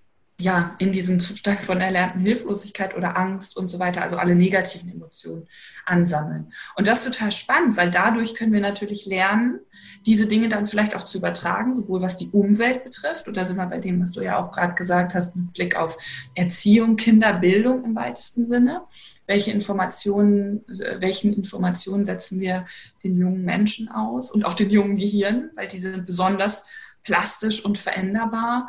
[0.41, 4.91] ja, in diesem Zustand von erlernten Hilflosigkeit oder Angst und so weiter, also alle negativen
[4.91, 5.47] Emotionen
[5.86, 6.51] ansammeln.
[6.75, 9.60] Und das ist total spannend, weil dadurch können wir natürlich lernen,
[10.06, 13.67] diese Dinge dann vielleicht auch zu übertragen, sowohl was die Umwelt betrifft, oder sind wir
[13.67, 15.97] bei dem, was du ja auch gerade gesagt hast, mit Blick auf
[16.34, 18.82] Erziehung, Kinderbildung im weitesten Sinne.
[19.27, 20.65] Welche Informationen,
[20.99, 22.65] welchen Informationen setzen wir
[23.04, 26.65] den jungen Menschen aus und auch den jungen Gehirn, weil diese sind besonders
[27.04, 28.67] plastisch und veränderbar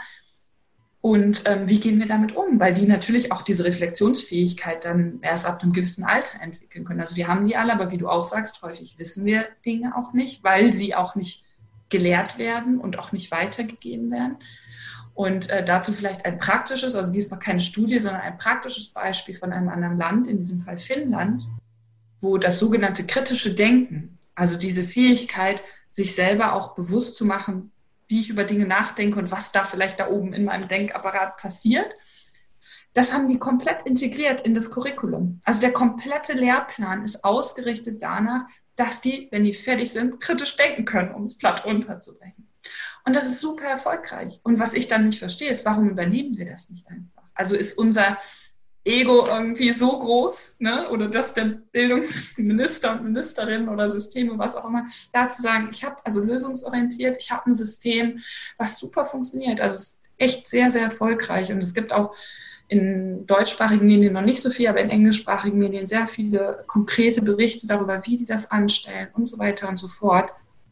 [1.02, 2.60] und ähm, wie gehen wir damit um?
[2.60, 7.00] Weil die natürlich auch diese Reflexionsfähigkeit dann erst ab einem gewissen Alter entwickeln können.
[7.00, 10.12] Also wir haben die alle, aber wie du auch sagst, häufig wissen wir Dinge auch
[10.12, 11.44] nicht, weil sie auch nicht
[11.88, 14.36] gelehrt werden und auch nicht weitergegeben werden.
[15.12, 19.52] Und äh, dazu vielleicht ein praktisches, also diesmal keine Studie, sondern ein praktisches Beispiel von
[19.52, 21.48] einem anderen Land, in diesem Fall Finnland,
[22.20, 27.72] wo das sogenannte kritische Denken, also diese Fähigkeit, sich selber auch bewusst zu machen,
[28.08, 31.94] wie ich über Dinge nachdenke und was da vielleicht da oben in meinem Denkapparat passiert.
[32.94, 35.40] Das haben die komplett integriert in das Curriculum.
[35.44, 38.42] Also der komplette Lehrplan ist ausgerichtet danach,
[38.76, 42.48] dass die, wenn die fertig sind, kritisch denken können, um es platt runterzubrechen.
[43.04, 44.40] Und das ist super erfolgreich.
[44.42, 47.22] Und was ich dann nicht verstehe, ist, warum übernehmen wir das nicht einfach?
[47.34, 48.18] Also ist unser
[48.84, 50.88] Ego irgendwie so groß, ne?
[50.88, 55.84] oder dass der Bildungsminister und Ministerin oder Systeme, was auch immer, da zu sagen, ich
[55.84, 58.18] habe also lösungsorientiert, ich habe ein System,
[58.58, 59.60] was super funktioniert.
[59.60, 61.52] Also es ist echt sehr, sehr erfolgreich.
[61.52, 62.14] Und es gibt auch
[62.68, 67.66] in deutschsprachigen Medien noch nicht so viel, aber in englischsprachigen Medien sehr viele konkrete Berichte
[67.66, 70.30] darüber, wie die das anstellen und so weiter und so fort.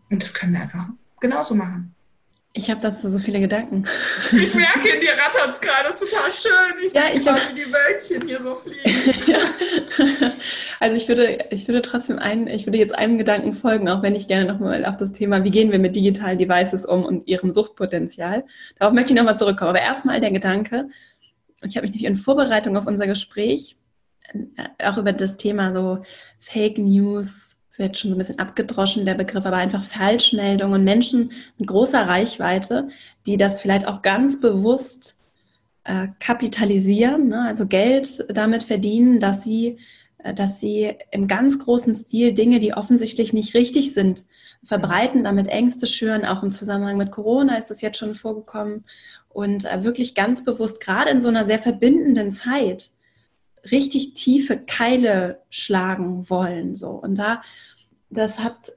[0.08, 0.86] Und das können wir einfach
[1.20, 1.94] genauso machen.
[2.52, 3.84] Ich habe dazu so viele Gedanken.
[4.32, 6.84] Ich merke, in dir rattert es gerade, das ist total schön.
[6.84, 8.80] Ich ja, sehe quasi die Wölkchen hier so fliegen.
[9.26, 9.38] ja.
[10.80, 14.14] Also ich würde, ich würde trotzdem einen, ich würde jetzt einem Gedanken folgen, auch wenn
[14.14, 17.52] ich gerne nochmal auf das Thema, wie gehen wir mit digitalen Devices um und ihrem
[17.52, 18.44] Suchtpotenzial.
[18.78, 19.70] Darauf möchte ich nochmal zurückkommen.
[19.70, 20.88] Aber erstmal der Gedanke,
[21.62, 23.76] ich habe mich nämlich in Vorbereitung auf unser Gespräch
[24.32, 26.02] äh, auch über das Thema so
[26.38, 30.84] Fake News, es wird schon so ein bisschen abgedroschen, der Begriff, aber einfach Falschmeldungen und
[30.84, 32.88] Menschen mit großer Reichweite,
[33.26, 35.16] die das vielleicht auch ganz bewusst
[35.84, 37.42] äh, kapitalisieren, ne?
[37.46, 39.78] also Geld damit verdienen, dass sie,
[40.18, 44.24] äh, dass sie im ganz großen Stil Dinge, die offensichtlich nicht richtig sind,
[44.64, 46.24] verbreiten, damit Ängste schüren.
[46.24, 48.84] Auch im Zusammenhang mit Corona ist das jetzt schon vorgekommen.
[49.28, 52.90] Und äh, wirklich ganz bewusst, gerade in so einer sehr verbindenden Zeit,
[53.70, 56.76] richtig tiefe Keile schlagen wollen.
[56.76, 56.90] So.
[56.90, 57.42] Und da,
[58.10, 58.72] das hat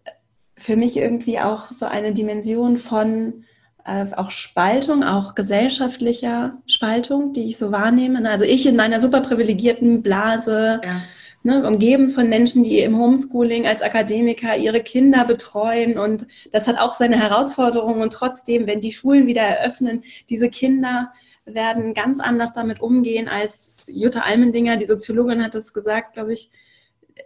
[0.57, 3.45] für mich irgendwie auch so eine Dimension von
[3.85, 8.27] äh, auch Spaltung, auch gesellschaftlicher Spaltung, die ich so wahrnehme.
[8.29, 11.01] Also ich in meiner super privilegierten Blase, ja.
[11.43, 15.97] ne, umgeben von Menschen, die im Homeschooling als Akademiker ihre Kinder betreuen.
[15.97, 18.01] Und das hat auch seine Herausforderungen.
[18.01, 21.11] Und trotzdem, wenn die Schulen wieder eröffnen, diese Kinder
[21.45, 26.49] werden ganz anders damit umgehen als Jutta Almendinger, die Soziologin hat es gesagt, glaube ich,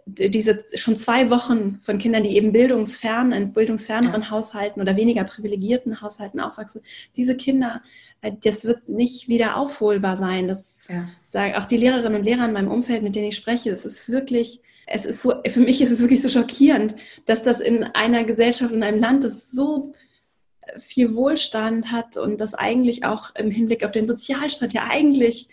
[0.06, 4.30] diese schon zwei Wochen von Kindern, die eben bildungsfern, in bildungsferneren ja.
[4.30, 6.82] Haushalten oder weniger privilegierten Haushalten aufwachsen,
[7.16, 7.82] diese Kinder,
[8.20, 10.48] äh, das wird nicht wieder aufholbar sein.
[10.48, 11.08] Das ja.
[11.28, 13.70] sagen auch die Lehrerinnen und Lehrer in meinem Umfeld, mit denen ich spreche.
[13.70, 16.94] Es ist wirklich, es ist so, für mich ist es wirklich so schockierend,
[17.26, 19.92] dass das in einer Gesellschaft, in einem Land, das so
[20.80, 25.48] viel Wohlstand hat und das eigentlich auch im Hinblick auf den Sozialstaat ja eigentlich,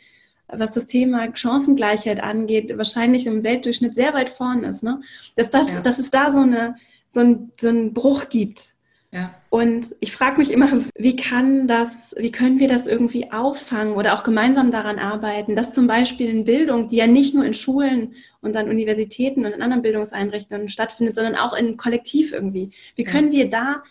[0.48, 4.84] was das Thema Chancengleichheit angeht, wahrscheinlich im Weltdurchschnitt sehr weit vorne ist.
[4.84, 5.02] Ne?
[5.36, 5.82] Dass, das, ja.
[5.82, 6.76] dass es da so, eine,
[7.10, 8.76] so, ein, so einen Bruch gibt.
[9.16, 9.34] Ja.
[9.50, 14.14] Und ich frage mich immer, wie kann das, wie können wir das irgendwie auffangen oder
[14.14, 18.16] auch gemeinsam daran arbeiten, dass zum Beispiel in Bildung, die ja nicht nur in Schulen
[18.42, 22.72] und an Universitäten und in anderen Bildungseinrichtungen stattfindet, sondern auch in Kollektiv irgendwie.
[22.98, 23.40] Wie können ja.
[23.40, 23.84] wir da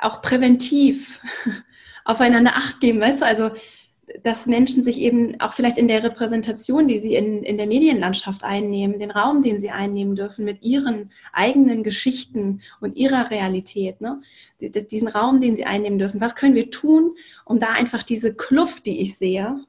[0.00, 1.20] auch präventiv
[2.04, 3.26] aufeinander Acht geben, weißt du?
[3.26, 3.50] Also
[4.22, 8.44] dass Menschen sich eben auch vielleicht in der Repräsentation, die sie in, in der Medienlandschaft
[8.44, 14.20] einnehmen, den Raum, den sie einnehmen dürfen, mit ihren eigenen Geschichten und ihrer Realität, ne?
[14.60, 18.86] diesen Raum, den sie einnehmen dürfen, was können wir tun, um da einfach diese Kluft,
[18.86, 19.64] die ich sehe,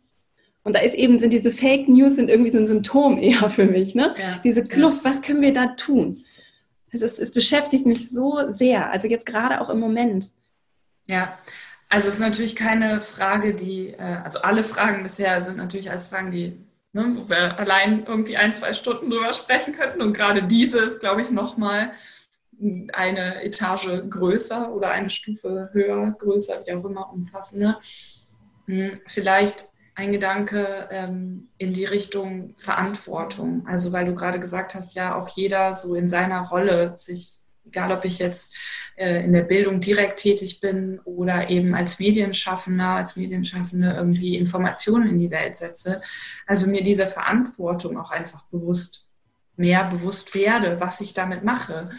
[0.63, 3.65] und da ist eben, sind diese Fake News sind irgendwie so ein Symptom eher für
[3.65, 4.13] mich, ne?
[4.15, 5.09] Ja, diese Kluft, ja.
[5.09, 6.23] was können wir da tun?
[6.91, 10.31] Es, ist, es beschäftigt mich so sehr, also jetzt gerade auch im Moment.
[11.07, 11.37] Ja,
[11.89, 16.07] also es ist natürlich keine Frage, die, äh, also alle Fragen bisher sind natürlich als
[16.07, 16.57] Fragen, die,
[16.93, 20.01] ne, wo wir allein irgendwie ein, zwei Stunden drüber sprechen könnten.
[20.01, 21.91] Und gerade diese ist, glaube ich, nochmal
[22.93, 27.79] eine Etage größer oder eine Stufe höher, größer, wie auch immer, umfassender.
[28.67, 29.70] Hm, vielleicht
[30.01, 33.65] ein Gedanke ähm, in die Richtung Verantwortung.
[33.67, 37.91] Also weil du gerade gesagt hast, ja, auch jeder so in seiner Rolle sich egal
[37.91, 38.55] ob ich jetzt
[38.95, 45.09] äh, in der Bildung direkt tätig bin oder eben als Medienschaffender, als Medienschaffende irgendwie Informationen
[45.09, 46.01] in die Welt setze.
[46.47, 49.07] Also mir diese Verantwortung auch einfach bewusst,
[49.55, 51.91] mehr bewusst werde, was ich damit mache.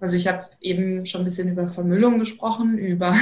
[0.00, 3.14] Also ich habe eben schon ein bisschen über Vermüllung gesprochen, über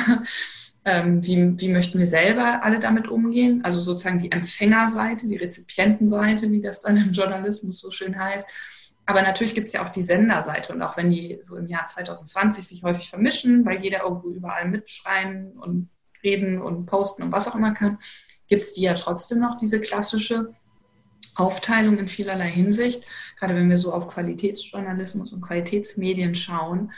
[0.87, 3.62] ähm, wie, wie möchten wir selber alle damit umgehen.
[3.62, 8.49] Also sozusagen die Empfängerseite, die Rezipientenseite, wie das dann im Journalismus so schön heißt
[9.07, 11.87] aber natürlich gibt es ja auch die Senderseite und auch wenn die so im Jahr
[11.87, 15.88] 2020 sich häufig vermischen, weil jeder irgendwo überall mitschreien und
[16.25, 17.99] reden und posten und was auch immer kann,
[18.49, 20.55] gibt es die ja trotzdem noch, diese klassische
[21.37, 23.05] Aufteilung in vielerlei Hinsicht,
[23.38, 26.92] gerade wenn wir so auf Qualitätsjournalismus und Qualitätsmedien schauen.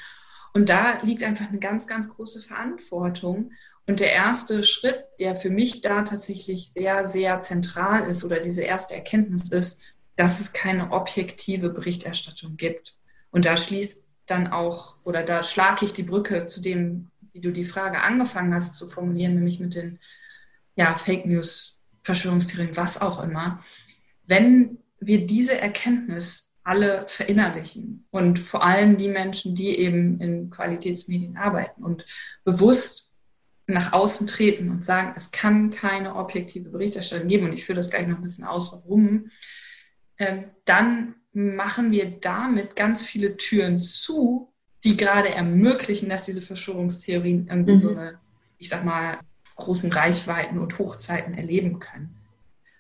[0.55, 3.53] Und da liegt einfach eine ganz, ganz große Verantwortung.
[3.89, 8.63] Und der erste Schritt, der für mich da tatsächlich sehr, sehr zentral ist oder diese
[8.63, 9.81] erste Erkenntnis ist,
[10.15, 12.99] dass es keine objektive Berichterstattung gibt.
[13.31, 17.51] Und da schließt dann auch, oder da schlage ich die Brücke zu dem, wie du
[17.51, 19.99] die Frage angefangen hast zu formulieren, nämlich mit den
[20.77, 23.65] ja, Fake News, Verschwörungstheorien, was auch immer.
[24.27, 31.39] Wenn wir diese Erkenntnis alle verinnerlichen und vor allem die Menschen, die eben in Qualitätsmedien
[31.39, 32.05] arbeiten und
[32.45, 33.08] bewusst
[33.69, 37.91] nach außen treten und sagen, es kann keine objektive Berichterstattung geben und ich führe das
[37.91, 39.31] gleich noch ein bisschen aus, warum,
[40.19, 44.53] ähm, dann machen wir damit ganz viele Türen zu,
[44.85, 47.81] die gerade ermöglichen, dass diese Verschwörungstheorien irgendwie mhm.
[47.81, 48.19] so eine,
[48.57, 49.19] ich sag mal,
[49.57, 52.15] großen Reichweiten und Hochzeiten erleben können.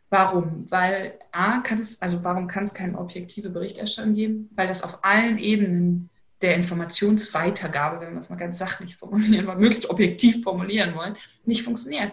[0.08, 0.70] Warum?
[0.70, 4.48] Weil A, kann es, also warum kann es keine objektive Berichterstattung geben?
[4.54, 6.08] Weil das auf allen Ebenen
[6.42, 11.62] der Informationsweitergabe, wenn wir es mal ganz sachlich formulieren wollen, möglichst objektiv formulieren wollen, nicht
[11.62, 12.12] funktioniert.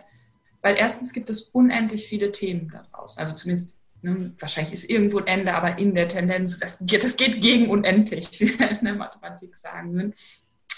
[0.61, 3.17] Weil erstens gibt es unendlich viele Themen daraus.
[3.17, 7.17] Also zumindest Ne, wahrscheinlich ist irgendwo ein Ende, aber in der Tendenz, das geht, das
[7.17, 10.13] geht gegen unendlich, wie wir in der Mathematik sagen würden,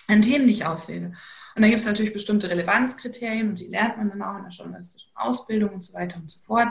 [0.07, 1.07] an Themen, die ich auswähle.
[1.07, 4.51] Und dann gibt es natürlich bestimmte Relevanzkriterien und die lernt man dann auch in der
[4.51, 6.69] journalistischen Ausbildung und so weiter und so fort.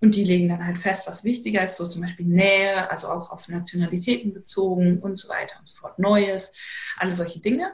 [0.00, 3.30] Und die legen dann halt fest, was wichtiger ist, so zum Beispiel Nähe, also auch
[3.30, 5.98] auf Nationalitäten bezogen und so weiter und so fort.
[5.98, 6.54] Neues,
[6.96, 7.72] alle solche Dinge.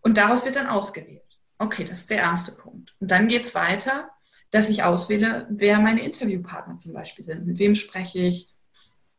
[0.00, 1.22] Und daraus wird dann ausgewählt.
[1.58, 2.94] Okay, das ist der erste Punkt.
[2.98, 4.10] Und dann geht es weiter
[4.50, 7.46] dass ich auswähle, wer meine Interviewpartner zum Beispiel sind.
[7.46, 8.48] Mit wem spreche ich?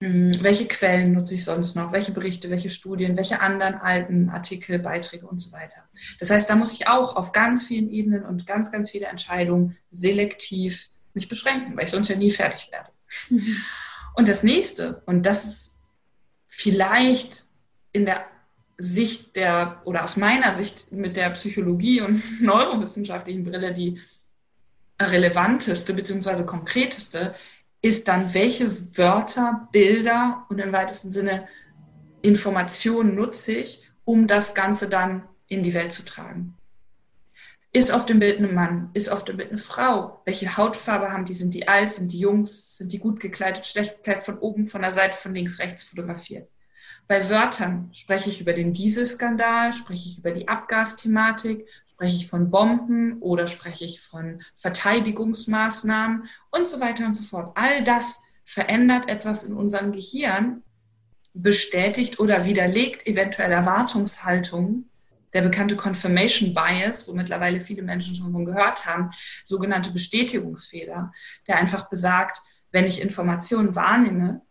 [0.01, 1.93] Hm, welche Quellen nutze ich sonst noch?
[1.93, 5.83] Welche Berichte, welche Studien, welche anderen alten Artikel, Beiträge und so weiter.
[6.19, 9.77] Das heißt, da muss ich auch auf ganz vielen Ebenen und ganz, ganz viele Entscheidungen
[9.89, 12.89] selektiv mich beschränken, weil ich sonst ja nie fertig werde.
[14.15, 15.79] Und das nächste, und das ist
[16.47, 17.45] vielleicht
[17.91, 18.25] in der
[18.77, 23.99] Sicht der, oder aus meiner Sicht mit der Psychologie und neurowissenschaftlichen Brille, die
[24.99, 26.43] relevanteste bzw.
[26.43, 27.33] konkreteste
[27.81, 31.47] ist dann, welche Wörter, Bilder und im weitesten Sinne
[32.21, 36.55] Informationen nutze ich, um das Ganze dann in die Welt zu tragen.
[37.73, 38.89] Ist auf dem Bild ein Mann?
[38.93, 40.21] Ist auf dem Bild eine Frau?
[40.25, 41.33] Welche Hautfarbe haben die?
[41.33, 41.91] Sind die alt?
[41.91, 42.77] Sind die Jungs?
[42.77, 43.65] Sind die gut gekleidet?
[43.65, 44.23] Schlecht gekleidet?
[44.23, 46.49] Von oben, von der Seite, von links, rechts fotografiert?
[47.07, 51.65] Bei Wörtern spreche ich über den Dieselskandal, spreche ich über die Abgasthematik,
[52.01, 57.51] Spreche ich von Bomben oder spreche ich von Verteidigungsmaßnahmen und so weiter und so fort.
[57.53, 60.63] All das verändert etwas in unserem Gehirn,
[61.35, 64.89] bestätigt oder widerlegt eventuell Erwartungshaltungen.
[65.33, 69.11] Der bekannte Confirmation Bias, wo mittlerweile viele Menschen schon von gehört haben,
[69.45, 71.11] sogenannte Bestätigungsfehler,
[71.47, 72.41] der einfach besagt,
[72.71, 74.41] wenn ich Informationen wahrnehme,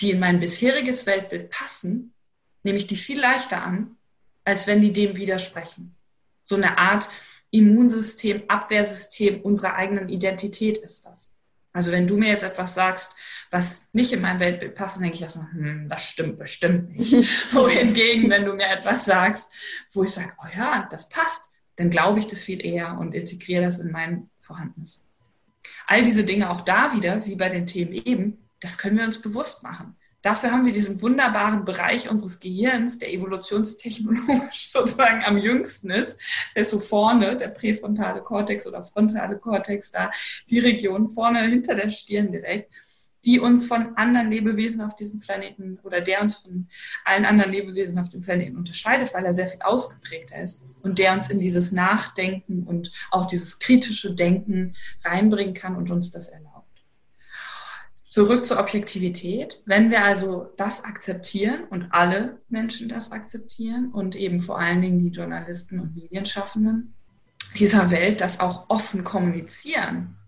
[0.00, 2.14] die in mein bisheriges Weltbild passen,
[2.62, 3.96] nehme ich die viel leichter an,
[4.44, 5.96] als wenn die dem widersprechen
[6.44, 7.08] so eine Art
[7.50, 11.31] Immunsystem, Abwehrsystem unserer eigenen Identität ist das.
[11.72, 13.16] Also wenn du mir jetzt etwas sagst,
[13.50, 17.12] was nicht in mein Weltbild passt, dann denke ich erstmal, hm, das stimmt bestimmt nicht.
[17.54, 19.50] Wohingegen, wenn du mir etwas sagst,
[19.92, 23.64] wo ich sage, oh ja, das passt, dann glaube ich das viel eher und integriere
[23.64, 25.02] das in mein vorhandenes.
[25.86, 29.20] All diese Dinge auch da wieder, wie bei den Themen eben, das können wir uns
[29.20, 29.96] bewusst machen.
[30.22, 36.18] Dafür haben wir diesen wunderbaren Bereich unseres Gehirns, der evolutionstechnologisch sozusagen am jüngsten ist,
[36.54, 40.10] der ist so vorne, der präfrontale Kortex oder frontale Kortex, da
[40.48, 42.72] die Region vorne hinter der Stirn direkt,
[43.24, 46.68] die uns von anderen Lebewesen auf diesem Planeten oder der uns von
[47.04, 51.12] allen anderen Lebewesen auf dem Planeten unterscheidet, weil er sehr viel ausgeprägter ist und der
[51.12, 56.51] uns in dieses Nachdenken und auch dieses kritische Denken reinbringen kann und uns das erlaubt.
[58.12, 59.62] Zurück zur Objektivität.
[59.64, 64.98] Wenn wir also das akzeptieren und alle Menschen das akzeptieren und eben vor allen Dingen
[64.98, 66.92] die Journalisten und Medienschaffenden
[67.58, 70.18] dieser Welt das auch offen kommunizieren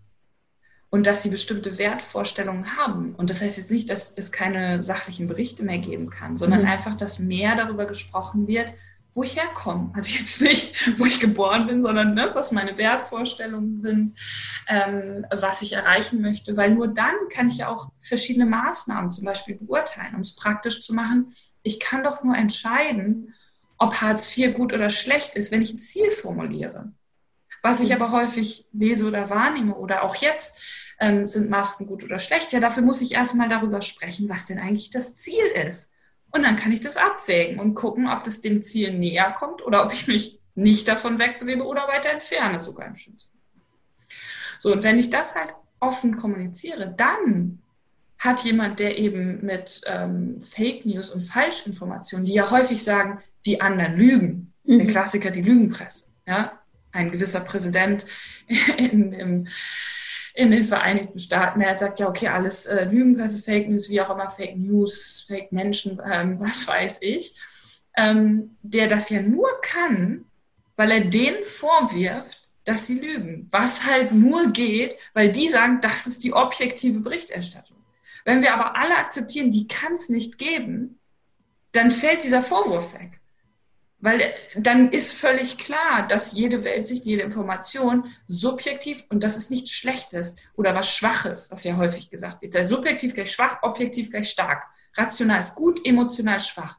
[0.89, 3.13] und dass sie bestimmte Wertvorstellungen haben.
[3.13, 6.67] Und das heißt jetzt nicht, dass es keine sachlichen Berichte mehr geben kann, sondern mhm.
[6.67, 8.73] einfach, dass mehr darüber gesprochen wird,
[9.15, 9.91] wo ich herkomme.
[9.95, 14.13] Also jetzt nicht, wo ich geboren bin, sondern ne, was meine Wertvorstellungen sind,
[14.67, 16.55] ähm, was ich erreichen möchte.
[16.57, 20.93] Weil nur dann kann ich auch verschiedene Maßnahmen zum Beispiel beurteilen, um es praktisch zu
[20.93, 21.33] machen.
[21.63, 23.33] Ich kann doch nur entscheiden,
[23.77, 26.91] ob Hartz IV gut oder schlecht ist, wenn ich ein Ziel formuliere.
[27.61, 30.61] Was ich aber häufig lese oder wahrnehme oder auch jetzt,
[30.99, 32.51] ähm, sind Masken gut oder schlecht?
[32.51, 35.89] Ja, dafür muss ich erstmal darüber sprechen, was denn eigentlich das Ziel ist.
[36.35, 39.85] Und dann kann ich das abwägen und gucken, ob das dem Ziel näher kommt oder
[39.85, 43.37] ob ich mich nicht davon wegbewege oder weiter entferne, sogar im schlimmsten.
[44.59, 47.61] So, und wenn ich das halt offen kommuniziere, dann
[48.17, 53.61] hat jemand, der eben mit ähm, Fake News und Falschinformationen, die ja häufig sagen, die
[53.61, 54.79] anderen lügen, mhm.
[54.79, 56.59] der Klassiker, die Lügenpresse, ja,
[56.91, 58.05] ein gewisser Präsident
[58.77, 59.47] in, im
[60.35, 61.61] in den Vereinigten Staaten.
[61.61, 65.51] Er sagt ja, okay, alles äh, Lügenpresse, Fake News, wie auch immer, Fake News, Fake
[65.51, 67.33] Menschen, ähm, was weiß ich,
[67.95, 70.25] ähm, der das ja nur kann,
[70.75, 73.47] weil er denen vorwirft, dass sie lügen.
[73.51, 77.77] Was halt nur geht, weil die sagen, das ist die objektive Berichterstattung.
[78.25, 80.99] Wenn wir aber alle akzeptieren, die kann es nicht geben,
[81.71, 83.21] dann fällt dieser Vorwurf weg.
[84.05, 89.49] Weil äh, dann ist völlig klar, dass jede Weltsicht, jede Information subjektiv und das ist
[89.49, 92.53] nichts Schlechtes oder was Schwaches, was ja häufig gesagt wird.
[92.53, 94.61] Sei subjektiv gleich schwach, objektiv gleich stark.
[94.93, 96.77] Rational ist gut, emotional schwach.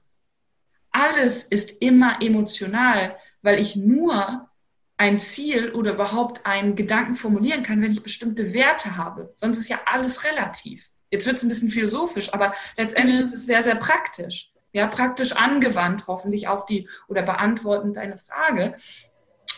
[0.92, 4.48] Alles ist immer emotional, weil ich nur
[4.96, 9.34] ein Ziel oder überhaupt einen Gedanken formulieren kann, wenn ich bestimmte Werte habe.
[9.34, 10.90] Sonst ist ja alles relativ.
[11.10, 13.22] Jetzt wird es ein bisschen philosophisch, aber letztendlich mhm.
[13.22, 18.76] ist es sehr, sehr praktisch ja, praktisch angewandt, hoffentlich auf die oder beantwortend deine Frage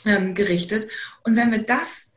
[0.04, 0.88] ähm, gerichtet.
[1.24, 2.14] Und wenn wir das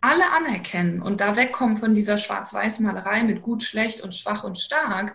[0.00, 5.14] alle anerkennen und da wegkommen von dieser Schwarz-Weiß-Malerei mit gut, schlecht und schwach und stark,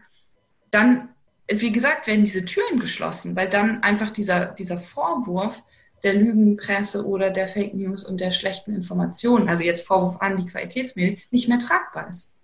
[0.70, 1.10] dann,
[1.48, 5.64] wie gesagt, werden diese Türen geschlossen, weil dann einfach dieser, dieser Vorwurf
[6.04, 10.46] der Lügenpresse oder der Fake News und der schlechten Informationen, also jetzt Vorwurf an die
[10.46, 12.36] Qualitätsmedien, nicht mehr tragbar ist.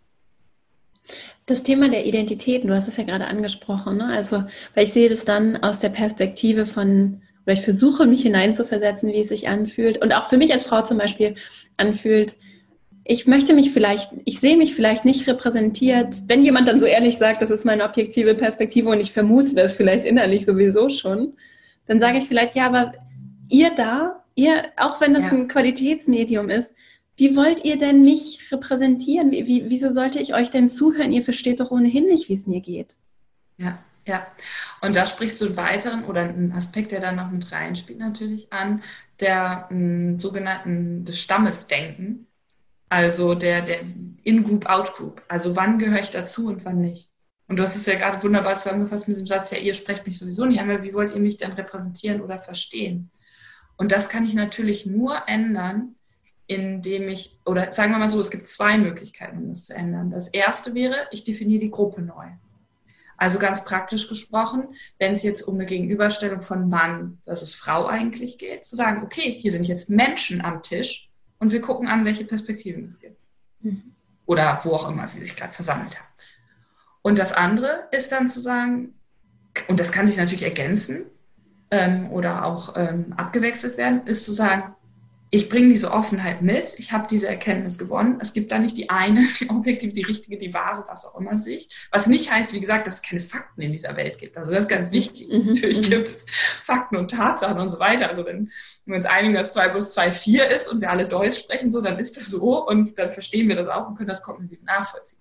[1.49, 4.05] Das Thema der Identität, du hast es ja gerade angesprochen, ne?
[4.05, 4.43] also
[4.75, 9.21] weil ich sehe das dann aus der Perspektive von, oder ich versuche mich hineinzuversetzen, wie
[9.21, 11.33] es sich anfühlt und auch für mich als Frau zum Beispiel
[11.77, 12.35] anfühlt,
[13.03, 17.17] ich möchte mich vielleicht, ich sehe mich vielleicht nicht repräsentiert, wenn jemand dann so ehrlich
[17.17, 21.33] sagt, das ist meine objektive Perspektive und ich vermute das vielleicht innerlich sowieso schon,
[21.87, 22.93] dann sage ich vielleicht, ja, aber
[23.49, 25.31] ihr da, ihr, auch wenn das ja.
[25.31, 26.75] ein Qualitätsmedium ist,
[27.19, 29.31] wie wollt ihr denn mich repräsentieren?
[29.31, 31.11] Wie, wie, wieso sollte ich euch denn zuhören?
[31.11, 32.95] Ihr versteht doch ohnehin nicht, wie es mir geht.
[33.57, 34.25] Ja, ja.
[34.79, 38.53] Und da sprichst du einen weiteren oder einen Aspekt, der da noch mit reinspielt, natürlich
[38.53, 38.81] an,
[39.19, 42.27] der m, hm, sogenannten des Stammesdenken.
[42.87, 43.81] Also der, der
[44.23, 45.21] In-Group, Out-Group.
[45.27, 47.09] Also wann gehöre ich dazu und wann nicht.
[47.49, 50.17] Und du hast es ja gerade wunderbar zusammengefasst mit dem Satz, ja, ihr sprecht mich
[50.17, 53.11] sowieso nicht an, wie wollt ihr mich denn repräsentieren oder verstehen?
[53.75, 55.95] Und das kann ich natürlich nur ändern,
[56.49, 60.09] indem ich, oder sagen wir mal so, es gibt zwei Möglichkeiten, um das zu ändern.
[60.09, 62.25] Das erste wäre, ich definiere die Gruppe neu.
[63.17, 68.39] Also ganz praktisch gesprochen, wenn es jetzt um eine Gegenüberstellung von Mann versus Frau eigentlich
[68.39, 72.25] geht, zu sagen, okay, hier sind jetzt Menschen am Tisch und wir gucken an, welche
[72.25, 73.19] Perspektiven es gibt.
[73.61, 73.93] Mhm.
[74.25, 76.07] Oder wo auch immer sie sich gerade versammelt haben.
[77.03, 78.95] Und das andere ist dann zu sagen,
[79.67, 81.05] und das kann sich natürlich ergänzen
[81.69, 84.73] ähm, oder auch ähm, abgewechselt werden, ist zu sagen,
[85.31, 88.17] ich bringe diese Offenheit mit, ich habe diese Erkenntnis gewonnen.
[88.19, 91.37] Es gibt da nicht die eine, die objektive, die richtige, die wahre, was auch immer
[91.37, 91.71] Sicht.
[91.91, 94.37] Was nicht heißt, wie gesagt, dass es keine Fakten in dieser Welt gibt.
[94.37, 95.29] Also das ist ganz wichtig.
[95.29, 95.47] Mhm.
[95.47, 95.89] Natürlich mhm.
[95.89, 96.25] gibt es
[96.61, 98.09] Fakten und Tatsachen und so weiter.
[98.09, 98.49] Also wenn,
[98.85, 101.79] wir uns einigen, dass 2 plus 2 4 ist und wir alle Deutsch sprechen, so,
[101.81, 105.19] dann ist das so und dann verstehen wir das auch und können das kognitiv nachvollziehen.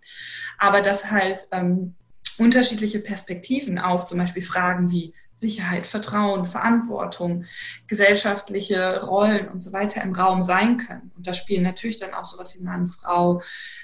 [0.56, 1.94] Aber dass halt ähm,
[2.38, 7.44] unterschiedliche Perspektiven auf zum Beispiel Fragen wie Sicherheit, Vertrauen, Verantwortung,
[7.86, 11.12] gesellschaftliche Rollen und so weiter im Raum sein können.
[11.16, 13.42] Und da spielen natürlich dann auch sowas wie Mann, Frau,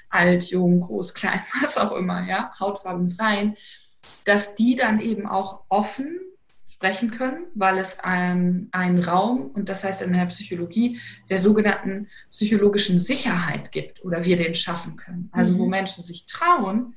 [0.09, 3.55] alt, jung, groß, klein, was auch immer, ja, Hautfarben rein,
[4.25, 6.19] dass die dann eben auch offen
[6.67, 10.99] sprechen können, weil es ähm, einen Raum, und das heißt in der Psychologie,
[11.29, 15.29] der sogenannten psychologischen Sicherheit gibt oder wir den schaffen können.
[15.31, 15.59] Also mhm.
[15.59, 16.95] wo Menschen sich trauen,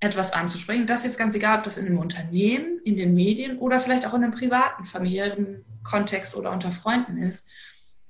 [0.00, 0.86] etwas anzusprechen.
[0.86, 4.06] Das ist jetzt ganz egal, ob das in einem Unternehmen, in den Medien oder vielleicht
[4.06, 7.48] auch in einem privaten, familiären Kontext oder unter Freunden ist,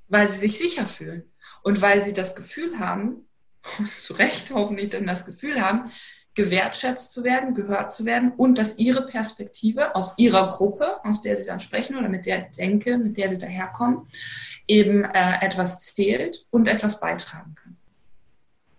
[0.08, 1.24] weil sie sich sicher fühlen
[1.62, 3.26] und weil sie das Gefühl haben,
[3.98, 5.90] zu Recht hoffentlich dann das Gefühl haben,
[6.34, 11.36] gewertschätzt zu werden, gehört zu werden und dass ihre Perspektive aus ihrer Gruppe, aus der
[11.36, 14.06] sie dann sprechen oder mit der Denke, mit der sie daherkommen,
[14.68, 17.76] eben äh, etwas zählt und etwas beitragen kann.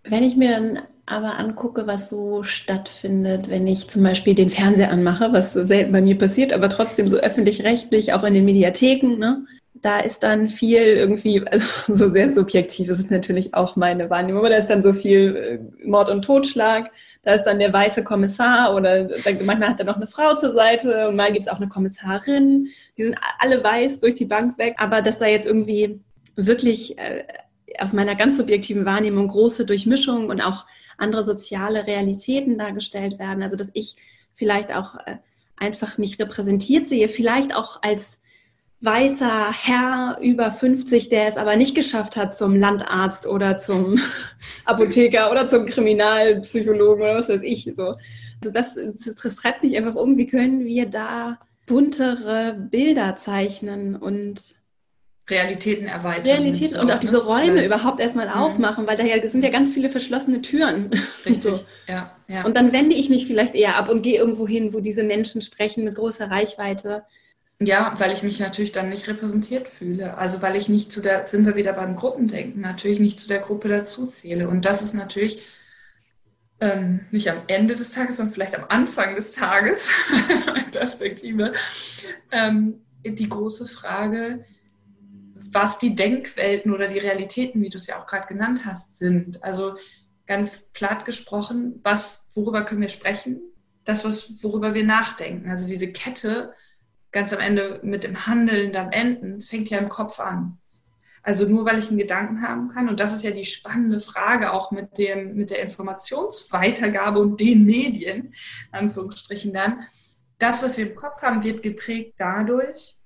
[0.04, 4.92] Wenn ich mir dann aber angucke, was so stattfindet, wenn ich zum Beispiel den Fernseher
[4.92, 9.46] anmache, was selten bei mir passiert, aber trotzdem so öffentlich-rechtlich, auch in den Mediatheken, ne?
[9.82, 14.42] da ist dann viel irgendwie, also so sehr subjektiv ist es natürlich auch meine Wahrnehmung,
[14.42, 15.36] aber da ist dann so viel
[15.82, 16.92] äh, Mord und Totschlag,
[17.24, 19.10] da ist dann der weiße Kommissar oder
[19.46, 22.68] manchmal hat er noch eine Frau zur Seite und mal gibt es auch eine Kommissarin,
[22.98, 26.02] die sind alle weiß durch die Bank weg, aber dass da jetzt irgendwie
[26.36, 27.24] wirklich äh,
[27.80, 30.66] aus meiner ganz subjektiven Wahrnehmung große Durchmischung und auch
[30.98, 33.44] andere soziale Realitäten dargestellt werden.
[33.44, 33.96] Also dass ich
[34.34, 35.18] vielleicht auch äh,
[35.56, 38.20] einfach mich repräsentiert sehe, vielleicht auch als
[38.82, 44.00] weißer Herr über 50, der es aber nicht geschafft hat zum Landarzt oder zum
[44.66, 47.74] Apotheker oder zum Kriminalpsychologen oder was weiß ich.
[47.76, 47.88] So.
[47.88, 50.18] Also das, das treibt mich einfach um.
[50.18, 54.57] Wie können wir da buntere Bilder zeichnen und
[55.30, 56.38] Realitäten erweitern.
[56.38, 57.68] Realitäten und auch diese Räume Vielleicht.
[57.68, 58.34] überhaupt erstmal mhm.
[58.34, 60.90] aufmachen, weil da ja, sind ja ganz viele verschlossene Türen.
[61.26, 61.66] Richtig, so.
[61.88, 62.46] ja, ja.
[62.46, 65.42] Und dann wende ich mich vielleicht eher ab und gehe irgendwo hin, wo diese Menschen
[65.42, 67.04] sprechen mit großer Reichweite.
[67.60, 70.18] Ja, weil ich mich natürlich dann nicht repräsentiert fühle.
[70.18, 73.40] Also weil ich nicht zu der, sind wir wieder beim Gruppendenken, natürlich nicht zu der
[73.40, 74.48] Gruppe dazu zähle.
[74.48, 75.42] Und das ist natürlich
[76.62, 79.90] ähm, nicht am Ende des Tages, sondern vielleicht am Anfang des Tages,
[80.72, 81.54] Perspektive,
[82.32, 84.46] ähm, die große Frage,
[85.58, 89.44] was die Denkwelten oder die Realitäten, wie du es ja auch gerade genannt hast, sind.
[89.44, 89.76] Also
[90.28, 93.42] ganz platt gesprochen, was, worüber können wir sprechen?
[93.84, 95.50] Das, was, worüber wir nachdenken.
[95.50, 96.54] Also diese Kette
[97.12, 100.60] ganz am Ende mit dem Handeln dann enden, fängt ja im Kopf an.
[101.24, 104.54] Also nur weil ich einen Gedanken haben kann, und das ist ja die spannende Frage
[104.54, 108.32] auch mit, dem, mit der Informationsweitergabe und den Medien,
[108.72, 109.88] Anführungsstrichen dann,
[110.38, 112.97] das, was wir im Kopf haben, wird geprägt dadurch,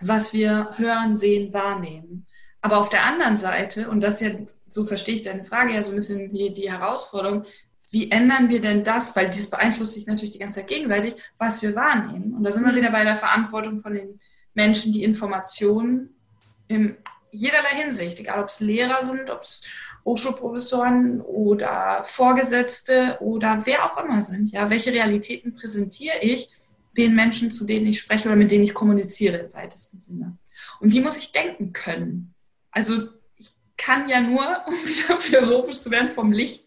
[0.00, 2.26] was wir hören, sehen, wahrnehmen.
[2.60, 4.30] Aber auf der anderen Seite, und das ist ja,
[4.68, 7.44] so verstehe ich deine Frage ja so ein bisschen die, die Herausforderung,
[7.90, 11.62] wie ändern wir denn das, weil das beeinflusst sich natürlich die ganze Zeit gegenseitig, was
[11.62, 12.34] wir wahrnehmen.
[12.34, 12.76] Und da sind wir mhm.
[12.76, 14.20] wieder bei der Verantwortung von den
[14.54, 16.16] Menschen, die Informationen
[16.66, 16.96] in
[17.30, 19.64] jederlei Hinsicht, egal ob es Lehrer sind, ob es
[20.04, 24.52] Hochschulprofessoren oder Vorgesetzte oder wer auch immer sind.
[24.52, 26.50] Ja, welche Realitäten präsentiere ich
[26.96, 30.38] den Menschen, zu denen ich spreche oder mit denen ich kommuniziere im weitesten Sinne.
[30.80, 32.34] Und wie muss ich denken können?
[32.70, 36.64] Also ich kann ja nur, um wieder philosophisch zu werden, vom Licht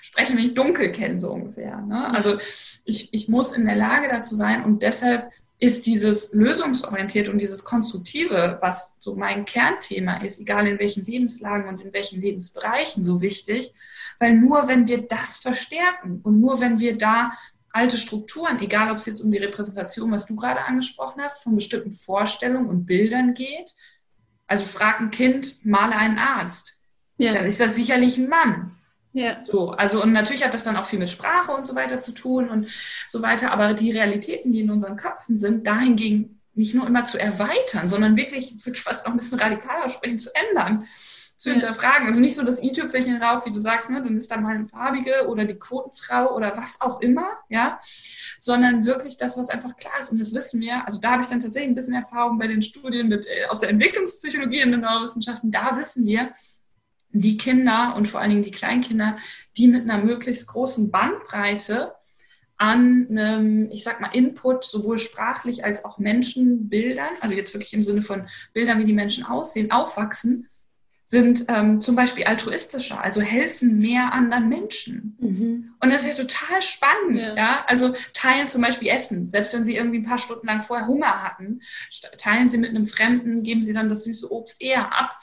[0.00, 1.80] sprechen, wenn ich dunkel kenne, so ungefähr.
[1.82, 2.10] Ne?
[2.10, 2.38] Also
[2.84, 7.64] ich, ich muss in der Lage dazu sein und deshalb ist dieses lösungsorientierte und dieses
[7.64, 13.22] konstruktive, was so mein Kernthema ist, egal in welchen Lebenslagen und in welchen Lebensbereichen, so
[13.22, 13.72] wichtig,
[14.18, 17.32] weil nur wenn wir das verstärken und nur wenn wir da
[17.76, 21.54] alte Strukturen, egal ob es jetzt um die Repräsentation, was du gerade angesprochen hast, von
[21.54, 23.74] bestimmten Vorstellungen und Bildern geht.
[24.46, 26.78] Also frag ein Kind, male einen Arzt.
[27.18, 27.34] Ja.
[27.34, 28.76] Dann ist das sicherlich ein Mann.
[29.12, 29.42] Ja.
[29.44, 32.12] So, also und natürlich hat das dann auch viel mit Sprache und so weiter zu
[32.12, 32.70] tun und
[33.08, 37.18] so weiter, aber die Realitäten, die in unseren Köpfen sind, dahingegen nicht nur immer zu
[37.18, 40.86] erweitern, sondern wirklich, ich würde fast noch ein bisschen radikaler sprechen, zu ändern
[41.36, 42.06] zu hinterfragen.
[42.06, 44.64] Also nicht so das i-Tüpfelchen rauf, wie du sagst, ne, dann ist da mal eine
[44.64, 47.78] farbige oder die Quotenfrau oder was auch immer, ja,
[48.40, 50.12] sondern wirklich das, was einfach klar ist.
[50.12, 50.86] Und das wissen wir.
[50.86, 53.60] Also da habe ich dann tatsächlich ein bisschen Erfahrung bei den Studien mit, äh, aus
[53.60, 55.50] der Entwicklungspsychologie in den Neurowissenschaften.
[55.50, 56.32] Da wissen wir,
[57.12, 59.16] die Kinder und vor allen Dingen die Kleinkinder,
[59.56, 61.94] die mit einer möglichst großen Bandbreite
[62.58, 67.82] an einem, ich sag mal, Input, sowohl sprachlich als auch Menschenbildern, also jetzt wirklich im
[67.82, 70.48] Sinne von Bildern, wie die Menschen aussehen, aufwachsen,
[71.08, 75.16] sind ähm, zum Beispiel altruistischer, also helfen mehr anderen Menschen.
[75.20, 75.74] Mhm.
[75.80, 77.28] Und das ist ja total spannend.
[77.28, 77.36] Ja.
[77.36, 77.64] ja.
[77.68, 79.28] Also teilen zum Beispiel Essen.
[79.28, 81.60] Selbst wenn sie irgendwie ein paar Stunden lang vorher Hunger hatten,
[82.18, 85.20] teilen sie mit einem Fremden, geben sie dann das süße Obst eher ab.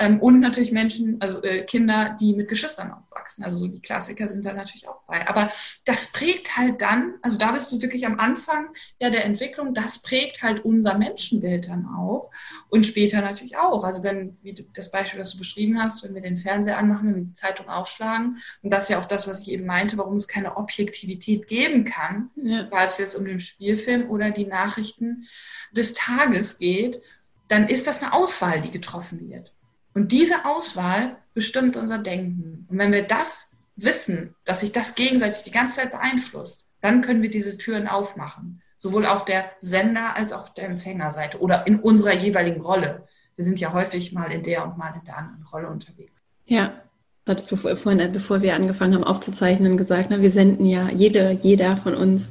[0.00, 3.44] Ähm, und natürlich Menschen, also äh, Kinder, die mit Geschwistern aufwachsen.
[3.44, 5.28] Also so die Klassiker sind da natürlich auch bei.
[5.28, 5.52] Aber
[5.84, 10.00] das prägt halt dann, also da bist du wirklich am Anfang ja, der Entwicklung, das
[10.00, 12.30] prägt halt unser Menschenbild dann auch.
[12.70, 13.84] Und später natürlich auch.
[13.84, 17.08] Also wenn, wie du, das Beispiel, was du beschrieben hast, wenn wir den Fernseher anmachen,
[17.08, 19.98] wenn wir die Zeitung aufschlagen, und das ist ja auch das, was ich eben meinte,
[19.98, 22.70] warum es keine Objektivität geben kann, ja.
[22.70, 25.26] weil es jetzt um den Spielfilm oder die Nachrichten
[25.72, 27.02] des Tages geht,
[27.48, 29.52] dann ist das eine Auswahl, die getroffen wird.
[29.94, 32.66] Und diese Auswahl bestimmt unser Denken.
[32.68, 37.22] Und wenn wir das wissen, dass sich das gegenseitig die ganze Zeit beeinflusst, dann können
[37.22, 38.62] wir diese Türen aufmachen.
[38.78, 43.06] Sowohl auf der Sender- als auch auf der Empfängerseite oder in unserer jeweiligen Rolle.
[43.36, 46.22] Wir sind ja häufig mal in der und mal in der anderen Rolle unterwegs.
[46.46, 46.72] Ja,
[47.24, 50.22] das hattest du vorhin, bevor wir angefangen haben aufzuzeichnen, gesagt, ne?
[50.22, 52.30] wir senden ja, jede, jeder von uns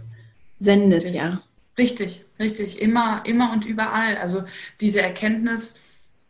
[0.60, 1.16] sendet richtig.
[1.16, 1.42] ja.
[1.78, 4.18] Richtig, richtig, immer, immer und überall.
[4.18, 4.44] Also
[4.82, 5.80] diese Erkenntnis,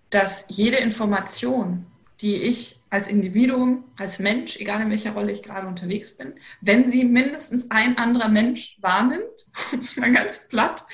[0.10, 1.86] dass jede Information,
[2.22, 6.86] die ich als Individuum, als Mensch, egal in welcher Rolle ich gerade unterwegs bin, wenn
[6.86, 10.86] sie mindestens ein anderer Mensch wahrnimmt, um es mal ganz platt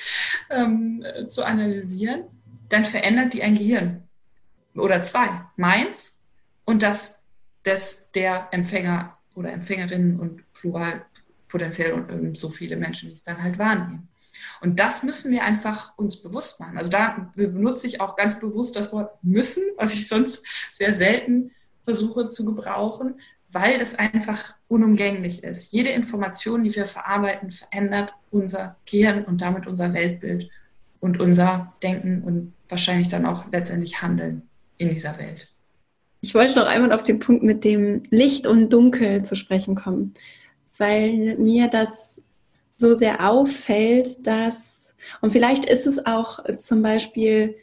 [0.50, 2.24] ähm, zu analysieren,
[2.68, 4.02] dann verändert die ein Gehirn
[4.74, 6.20] oder zwei, meins
[6.64, 7.22] und das
[7.64, 11.04] des der Empfänger oder Empfängerinnen und plural
[11.48, 14.08] potenziell und so viele Menschen, die es dann halt wahrnehmen.
[14.60, 16.78] Und das müssen wir einfach uns bewusst machen.
[16.78, 21.52] Also da benutze ich auch ganz bewusst das Wort müssen, was ich sonst sehr selten
[21.84, 25.72] versuche zu gebrauchen, weil das einfach unumgänglich ist.
[25.72, 30.50] Jede Information, die wir verarbeiten, verändert unser Gehirn und damit unser Weltbild
[31.00, 34.42] und unser Denken und wahrscheinlich dann auch letztendlich Handeln
[34.78, 35.52] in dieser Welt.
[36.20, 40.14] Ich wollte noch einmal auf den Punkt mit dem Licht und Dunkel zu sprechen kommen,
[40.76, 42.20] weil mir das
[42.76, 47.56] so sehr auffällt, dass, und vielleicht ist es auch zum Beispiel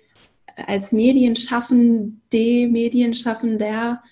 [0.56, 4.04] als Medienschaffende, Medienschaffender,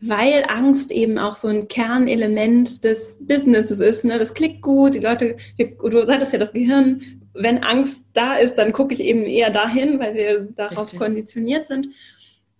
[0.00, 4.04] weil Angst eben auch so ein Kernelement des Businesses ist.
[4.04, 4.18] Ne?
[4.18, 8.72] Das klickt gut, die Leute, du sagtest ja, das Gehirn, wenn Angst da ist, dann
[8.72, 10.98] gucke ich eben eher dahin, weil wir darauf Richtig.
[10.98, 11.88] konditioniert sind.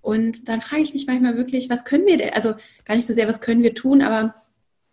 [0.02, 3.14] Und dann frage ich mich manchmal wirklich, was können wir denn, also gar nicht so
[3.14, 4.34] sehr, was können wir tun, aber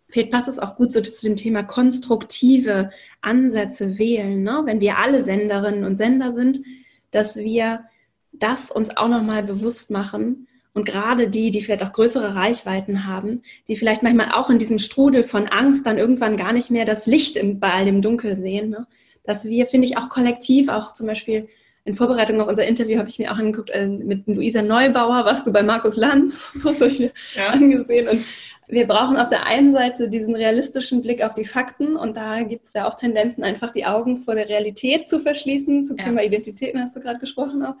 [0.08, 2.90] Vielleicht passt es auch gut so zu dem Thema konstruktive
[3.20, 4.62] Ansätze wählen, ne?
[4.64, 6.60] wenn wir alle Senderinnen und Sender sind,
[7.10, 7.84] dass wir
[8.32, 13.42] das uns auch nochmal bewusst machen und gerade die, die vielleicht auch größere Reichweiten haben,
[13.66, 17.06] die vielleicht manchmal auch in diesem Strudel von Angst dann irgendwann gar nicht mehr das
[17.06, 18.86] Licht im, bei all dem Dunkel sehen, ne?
[19.24, 21.48] dass wir, finde ich, auch kollektiv, auch zum Beispiel
[21.88, 25.46] in Vorbereitung auf unser Interview habe ich mir auch angeguckt, äh, mit Luisa Neubauer warst
[25.46, 27.48] du bei Markus Lanz, so habe ich mir ja.
[27.48, 28.22] angesehen und
[28.68, 32.66] wir brauchen auf der einen Seite diesen realistischen Blick auf die Fakten und da gibt
[32.66, 35.84] es ja auch Tendenzen, einfach die Augen vor der Realität zu verschließen.
[35.84, 36.04] Zum ja.
[36.04, 37.76] Thema Identitäten hast du gerade gesprochen auch.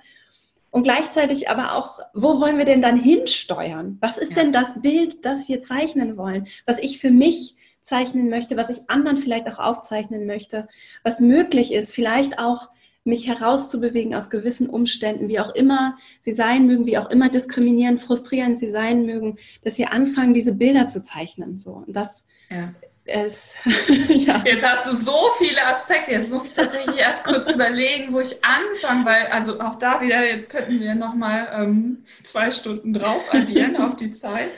[0.70, 3.98] Und gleichzeitig aber auch, wo wollen wir denn dann hinsteuern?
[4.00, 4.36] Was ist ja.
[4.36, 6.46] denn das Bild, das wir zeichnen wollen?
[6.64, 10.68] Was ich für mich zeichnen möchte, was ich anderen vielleicht auch aufzeichnen möchte,
[11.02, 12.68] was möglich ist, vielleicht auch
[13.08, 18.00] mich herauszubewegen aus gewissen Umständen, wie auch immer sie sein mögen, wie auch immer diskriminierend,
[18.00, 21.58] frustrierend sie sein mögen, dass wir anfangen, diese Bilder zu zeichnen.
[21.58, 21.82] So.
[21.86, 22.74] Und das ja.
[23.04, 23.56] ist,
[24.08, 24.42] ja.
[24.44, 26.12] Jetzt hast du so viele Aspekte.
[26.12, 30.24] Jetzt muss ich tatsächlich erst kurz überlegen, wo ich anfange, weil, also auch da wieder,
[30.24, 34.50] jetzt könnten wir nochmal ähm, zwei Stunden drauf addieren auf die Zeit.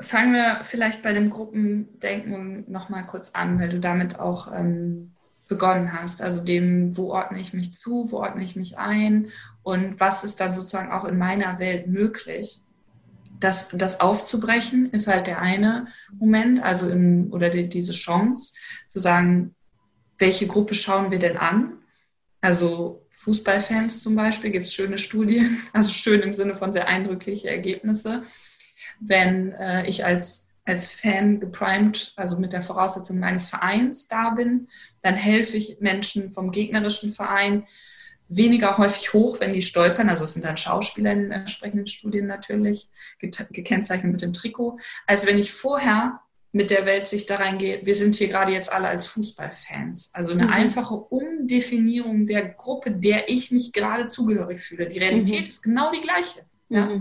[0.00, 5.12] Fangen wir vielleicht bei dem Gruppendenken nochmal kurz an, weil du damit auch ähm,
[5.52, 6.22] begonnen hast.
[6.22, 9.28] Also dem, wo ordne ich mich zu, wo ordne ich mich ein
[9.62, 12.60] und was ist dann sozusagen auch in meiner Welt möglich.
[13.38, 18.54] Das, das aufzubrechen ist halt der eine Moment, also im, oder die, diese Chance
[18.88, 19.54] zu sagen,
[20.18, 21.72] welche Gruppe schauen wir denn an?
[22.40, 27.50] Also Fußballfans zum Beispiel gibt es schöne Studien, also schön im Sinne von sehr eindrückliche
[27.50, 28.22] Ergebnisse.
[29.00, 34.68] Wenn äh, ich als als Fan geprimed, also mit der Voraussetzung meines Vereins da bin,
[35.02, 37.66] dann helfe ich Menschen vom gegnerischen Verein
[38.28, 40.08] weniger häufig hoch, wenn die stolpern.
[40.08, 42.88] Also es sind dann Schauspieler in den entsprechenden Studien natürlich,
[43.18, 46.20] gekennzeichnet mit dem Trikot, als wenn ich vorher
[46.54, 50.10] mit der Weltsicht da reingehe, wir sind hier gerade jetzt alle als Fußballfans.
[50.12, 50.50] Also eine mhm.
[50.50, 54.86] einfache Umdefinierung der Gruppe, der ich mich gerade zugehörig fühle.
[54.86, 55.48] Die Realität mhm.
[55.48, 56.44] ist genau die gleiche.
[56.68, 57.00] Ja, mhm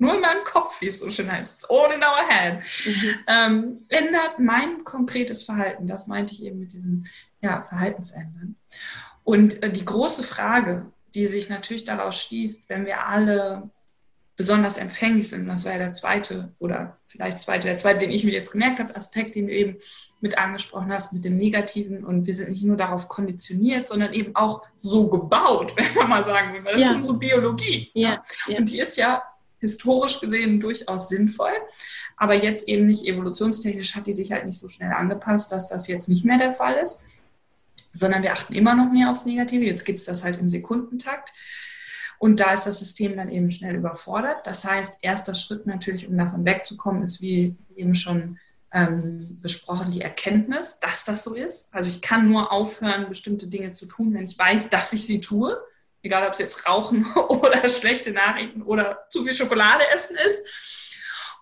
[0.00, 3.14] nur in meinem Kopf, wie es so schön heißt, it's all in our head, mhm.
[3.26, 5.86] ähm, ändert mein konkretes Verhalten.
[5.86, 7.04] Das meinte ich eben mit diesem
[7.42, 8.56] ja, Verhaltensändern.
[9.24, 13.70] Und äh, die große Frage, die sich natürlich daraus schließt, wenn wir alle
[14.36, 15.46] besonders empfänglich sind.
[15.46, 18.78] Das war ja der zweite oder vielleicht zweite, der zweite, den ich mir jetzt gemerkt
[18.78, 19.76] habe, Aspekt, den du eben
[20.22, 22.06] mit angesprochen hast, mit dem Negativen.
[22.06, 26.24] Und wir sind nicht nur darauf konditioniert, sondern eben auch so gebaut, wenn man mal
[26.24, 26.62] sagen will.
[26.64, 26.88] Das ja.
[26.88, 27.90] ist unsere Biologie.
[27.92, 28.22] Ja.
[28.46, 28.56] ja.
[28.56, 29.22] Und die ist ja
[29.60, 31.52] historisch gesehen durchaus sinnvoll.
[32.16, 35.86] Aber jetzt eben nicht evolutionstechnisch hat die sich halt nicht so schnell angepasst, dass das
[35.86, 37.02] jetzt nicht mehr der Fall ist,
[37.92, 39.64] sondern wir achten immer noch mehr aufs Negative.
[39.64, 41.32] Jetzt gibt es das halt im Sekundentakt.
[42.18, 44.46] Und da ist das System dann eben schnell überfordert.
[44.46, 48.38] Das heißt, erster Schritt natürlich, um davon wegzukommen, ist wie eben schon
[48.72, 51.74] ähm, besprochen, die Erkenntnis, dass das so ist.
[51.74, 55.20] Also ich kann nur aufhören, bestimmte Dinge zu tun, wenn ich weiß, dass ich sie
[55.20, 55.58] tue.
[56.02, 60.46] Egal, ob es jetzt Rauchen oder schlechte Nachrichten oder zu viel Schokolade essen ist.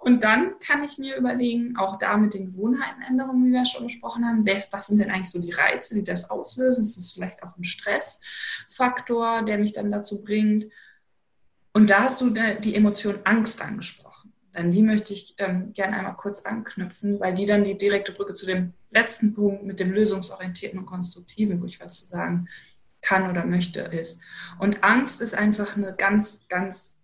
[0.01, 4.25] Und dann kann ich mir überlegen, auch da mit den Gewohnheitenänderungen, wie wir schon besprochen
[4.25, 6.83] haben, was sind denn eigentlich so die Reize, die das auslösen?
[6.83, 10.67] Ist das vielleicht auch ein Stressfaktor, der mich dann dazu bringt?
[11.73, 14.33] Und da hast du die Emotion Angst angesprochen.
[14.53, 18.35] An die möchte ich ähm, gerne einmal kurz anknüpfen, weil die dann die direkte Brücke
[18.35, 22.49] zu dem letzten Punkt mit dem lösungsorientierten und konstruktiven, wo ich was zu sagen
[23.01, 24.20] kann oder möchte, ist.
[24.59, 26.96] Und Angst ist einfach eine ganz, ganz,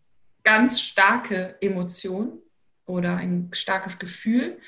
[0.42, 2.38] ganz starke Emotion
[2.86, 4.59] oder ein starkes Gefühl.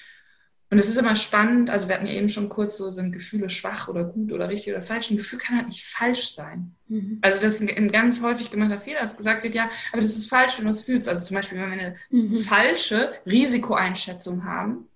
[0.69, 3.51] Und es ist immer spannend, also wir hatten ja eben schon kurz so, sind Gefühle
[3.51, 5.11] schwach oder gut oder richtig oder falsch.
[5.11, 6.75] Ein Gefühl kann halt nicht falsch sein.
[6.89, 7.19] Mhm.
[7.23, 10.29] Also das ist ein, ganz häufig gemachter Fehler, dass gesagt wird, ja, aber das ist
[10.29, 11.09] falsch, wenn du es fühlst.
[11.09, 12.41] Also zum Beispiel, wenn wir eine mhm.
[12.41, 14.89] falsche Risikoeinschätzung haben,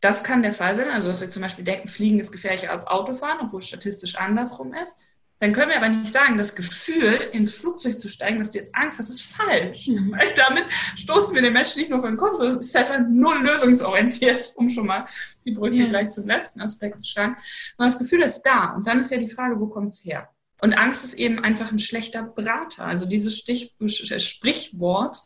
[0.00, 0.90] das kann der Fall sein.
[0.90, 4.74] Also dass wir zum Beispiel denken, Fliegen ist gefährlicher als Autofahren, obwohl es statistisch andersrum
[4.74, 4.98] ist.
[5.42, 8.72] Dann können wir aber nicht sagen, das Gefühl, ins Flugzeug zu steigen, dass du jetzt
[8.76, 9.88] Angst hast, ist falsch.
[9.88, 10.12] Mhm.
[10.12, 13.00] Weil damit stoßen wir den Menschen nicht nur vor den Kopf, sondern es ist einfach
[13.10, 15.04] nur lösungsorientiert, um schon mal
[15.44, 15.86] die Brücke ja.
[15.86, 17.34] gleich zum letzten Aspekt zu schlagen.
[17.76, 18.72] Und das Gefühl ist da.
[18.76, 20.28] Und dann ist ja die Frage, wo kommt es her?
[20.60, 22.86] Und Angst ist eben einfach ein schlechter Berater.
[22.86, 25.16] Also dieses Stich, Sprichwort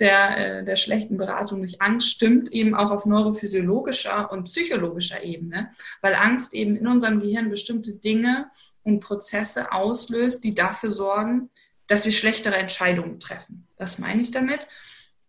[0.00, 5.72] der, äh, der schlechten Beratung durch Angst stimmt eben auch auf neurophysiologischer und psychologischer Ebene,
[6.00, 8.50] weil Angst eben in unserem Gehirn bestimmte Dinge
[8.84, 11.50] und Prozesse auslöst, die dafür sorgen,
[11.86, 13.68] dass wir schlechtere Entscheidungen treffen.
[13.78, 14.66] Was meine ich damit?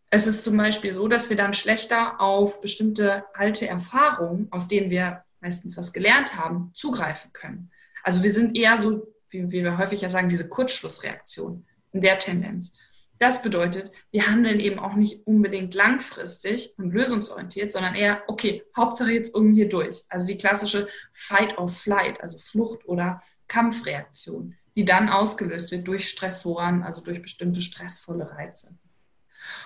[0.10, 4.90] Es ist zum Beispiel so, dass wir dann schlechter auf bestimmte alte Erfahrungen, aus denen
[4.90, 7.72] wir meistens was gelernt haben, zugreifen können.
[8.04, 12.74] Also wir sind eher so, wie, wir häufig ja sagen, diese Kurzschlussreaktion in der Tendenz.
[13.20, 19.12] Das bedeutet, wir handeln eben auch nicht unbedingt langfristig und lösungsorientiert, sondern eher, okay, Hauptsache
[19.12, 20.04] jetzt irgendwie hier durch.
[20.10, 26.10] Also die klassische Fight or Flight, also Flucht- oder Kampfreaktion, die dann ausgelöst wird durch
[26.10, 28.78] Stressoren, also durch bestimmte stressvolle Reize.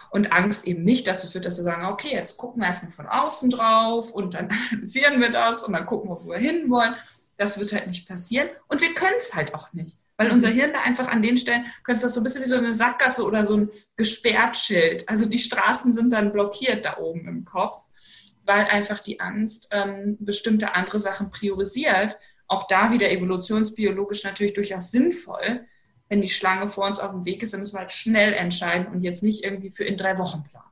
[0.10, 3.08] Und Angst eben nicht dazu führt, dass wir sagen, okay, jetzt gucken wir erstmal von
[3.08, 6.96] außen drauf und dann analysieren wir das und dann gucken wir, wo wir hinwollen.
[7.38, 8.50] Das wird halt nicht passieren.
[8.68, 10.00] Und wir können es halt auch nicht.
[10.18, 12.58] Weil unser Hirn da einfach an den Stellen, könnte das so ein bisschen wie so
[12.58, 15.08] eine Sackgasse oder so ein Gesperrtschild.
[15.08, 17.86] Also die Straßen sind dann blockiert da oben im Kopf,
[18.44, 22.18] weil einfach die Angst ähm, bestimmte andere Sachen priorisiert.
[22.48, 25.66] Auch da wieder evolutionsbiologisch natürlich durchaus sinnvoll.
[26.10, 28.88] Wenn die Schlange vor uns auf dem Weg ist, dann müssen wir halt schnell entscheiden
[28.88, 30.68] und jetzt nicht irgendwie für in drei Wochen planen.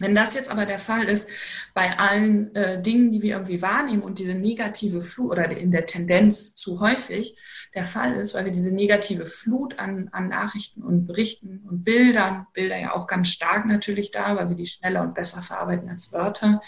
[0.00, 1.30] Wenn das jetzt aber der Fall ist
[1.74, 5.84] bei allen äh, Dingen, die wir irgendwie wahrnehmen und diese negative Flut oder in der
[5.86, 7.36] Tendenz zu häufig,
[7.74, 12.46] der Fall ist, weil wir diese negative Flut an, an Nachrichten und Berichten und Bildern,
[12.52, 16.12] Bilder ja auch ganz stark natürlich da, weil wir die schneller und besser verarbeiten als
[16.12, 16.60] Wörter,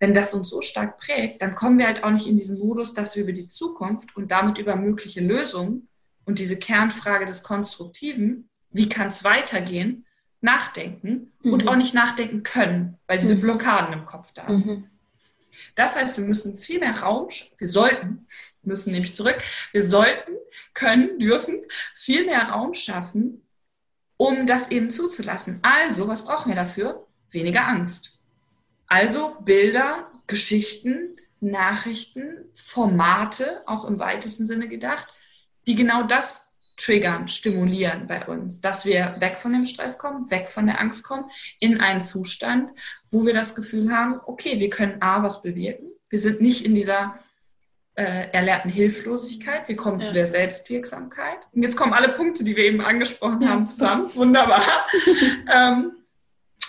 [0.00, 2.94] wenn das uns so stark prägt, dann kommen wir halt auch nicht in diesen Modus,
[2.94, 5.88] dass wir über die Zukunft und damit über mögliche Lösungen
[6.24, 10.06] und diese Kernfrage des Konstruktiven, wie kann es weitergehen,
[10.40, 11.52] nachdenken mhm.
[11.52, 13.40] und auch nicht nachdenken können, weil diese mhm.
[13.40, 14.66] Blockaden im Kopf da sind.
[14.66, 14.84] Mhm.
[15.74, 17.28] Das heißt, wir müssen viel mehr Raum,
[17.58, 18.26] wir sollten,
[18.68, 19.38] müssen nämlich zurück,
[19.72, 20.32] wir sollten,
[20.74, 21.60] können, dürfen
[21.94, 23.44] viel mehr Raum schaffen,
[24.16, 25.58] um das eben zuzulassen.
[25.62, 27.06] Also, was brauchen wir dafür?
[27.30, 28.18] Weniger Angst.
[28.86, 35.06] Also Bilder, Geschichten, Nachrichten, Formate, auch im weitesten Sinne gedacht,
[35.66, 40.48] die genau das triggern, stimulieren bei uns, dass wir weg von dem Stress kommen, weg
[40.48, 42.70] von der Angst kommen, in einen Zustand,
[43.10, 45.88] wo wir das Gefühl haben, okay, wir können A, was bewirken.
[46.08, 47.18] Wir sind nicht in dieser
[47.98, 50.06] äh, erlernten Hilflosigkeit, wir kommen ja.
[50.06, 51.38] zu der Selbstwirksamkeit.
[51.52, 54.02] Und jetzt kommen alle Punkte, die wir eben angesprochen haben, zusammen.
[54.02, 54.62] Das ist wunderbar.
[55.52, 55.92] ähm,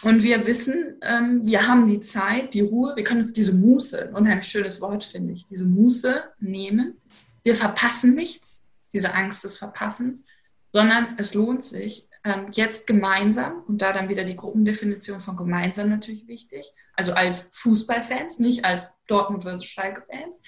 [0.01, 4.11] und wir wissen, ähm, wir haben die Zeit, die Ruhe, wir können uns diese Muße,
[4.15, 6.97] unheimlich schönes Wort finde ich, diese Muße nehmen.
[7.43, 10.25] Wir verpassen nichts diese Angst des Verpassens,
[10.69, 15.89] sondern es lohnt sich, ähm, jetzt gemeinsam, und da dann wieder die Gruppendefinition von gemeinsam
[15.89, 20.39] natürlich wichtig, also als Fußballfans, nicht als Dortmund versus Schalke-Fans,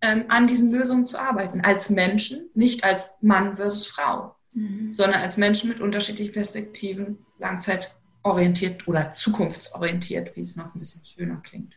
[0.00, 4.36] ähm, an diesen Lösungen zu arbeiten, als Menschen, nicht als Mann versus Frau.
[4.56, 4.94] mhm.
[4.94, 11.40] sondern als Menschen mit unterschiedlichen Perspektiven, langzeitorientiert oder zukunftsorientiert, wie es noch ein bisschen schöner
[11.44, 11.74] klingt.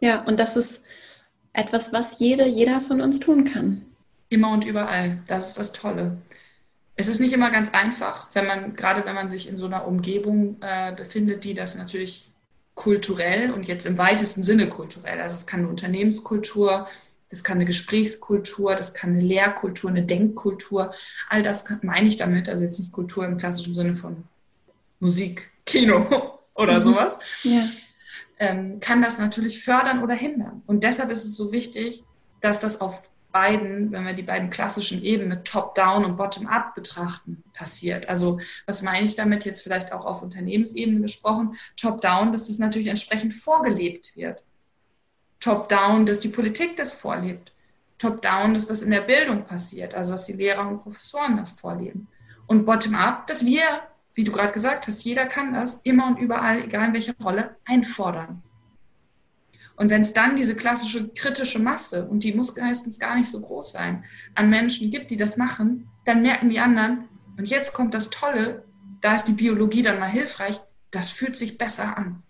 [0.00, 0.80] Ja, und das ist
[1.52, 3.84] etwas, was jede, jeder von uns tun kann.
[4.30, 5.22] Immer und überall.
[5.26, 6.18] Das ist das Tolle.
[6.96, 9.86] Es ist nicht immer ganz einfach, wenn man, gerade wenn man sich in so einer
[9.86, 12.30] Umgebung äh, befindet, die das natürlich
[12.74, 16.88] kulturell und jetzt im weitesten Sinne kulturell, also es kann eine Unternehmenskultur,
[17.32, 20.92] das kann eine Gesprächskultur, das kann eine Lehrkultur, eine Denkkultur,
[21.30, 24.24] all das meine ich damit, also jetzt nicht Kultur im klassischen Sinne von
[25.00, 26.06] Musik, Kino
[26.54, 26.82] oder mhm.
[26.82, 27.62] sowas, ja.
[28.38, 30.62] ähm, kann das natürlich fördern oder hindern.
[30.66, 32.04] Und deshalb ist es so wichtig,
[32.42, 33.02] dass das auf
[33.32, 38.10] beiden, wenn wir die beiden klassischen Ebenen mit Top-Down und Bottom-up betrachten, passiert.
[38.10, 41.56] Also was meine ich damit jetzt vielleicht auch auf Unternehmensebene gesprochen?
[41.78, 44.42] Top-Down, dass das natürlich entsprechend vorgelebt wird.
[45.42, 47.52] Top-Down, dass die Politik das vorlebt.
[47.98, 52.08] Top-Down, dass das in der Bildung passiert, also dass die Lehrer und Professoren das vorleben.
[52.46, 53.62] Und Bottom-up, dass wir,
[54.14, 57.56] wie du gerade gesagt hast, jeder kann das immer und überall, egal in welcher Rolle,
[57.64, 58.42] einfordern.
[59.76, 63.40] Und wenn es dann diese klassische kritische Masse, und die muss meistens gar nicht so
[63.40, 67.94] groß sein, an Menschen gibt, die das machen, dann merken die anderen, und jetzt kommt
[67.94, 68.64] das Tolle,
[69.00, 70.60] da ist die Biologie dann mal hilfreich,
[70.92, 72.22] das fühlt sich besser an.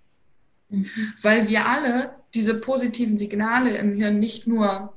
[0.70, 0.88] Mhm.
[1.20, 4.94] Weil wir alle diese positiven Signale im Hirn nicht nur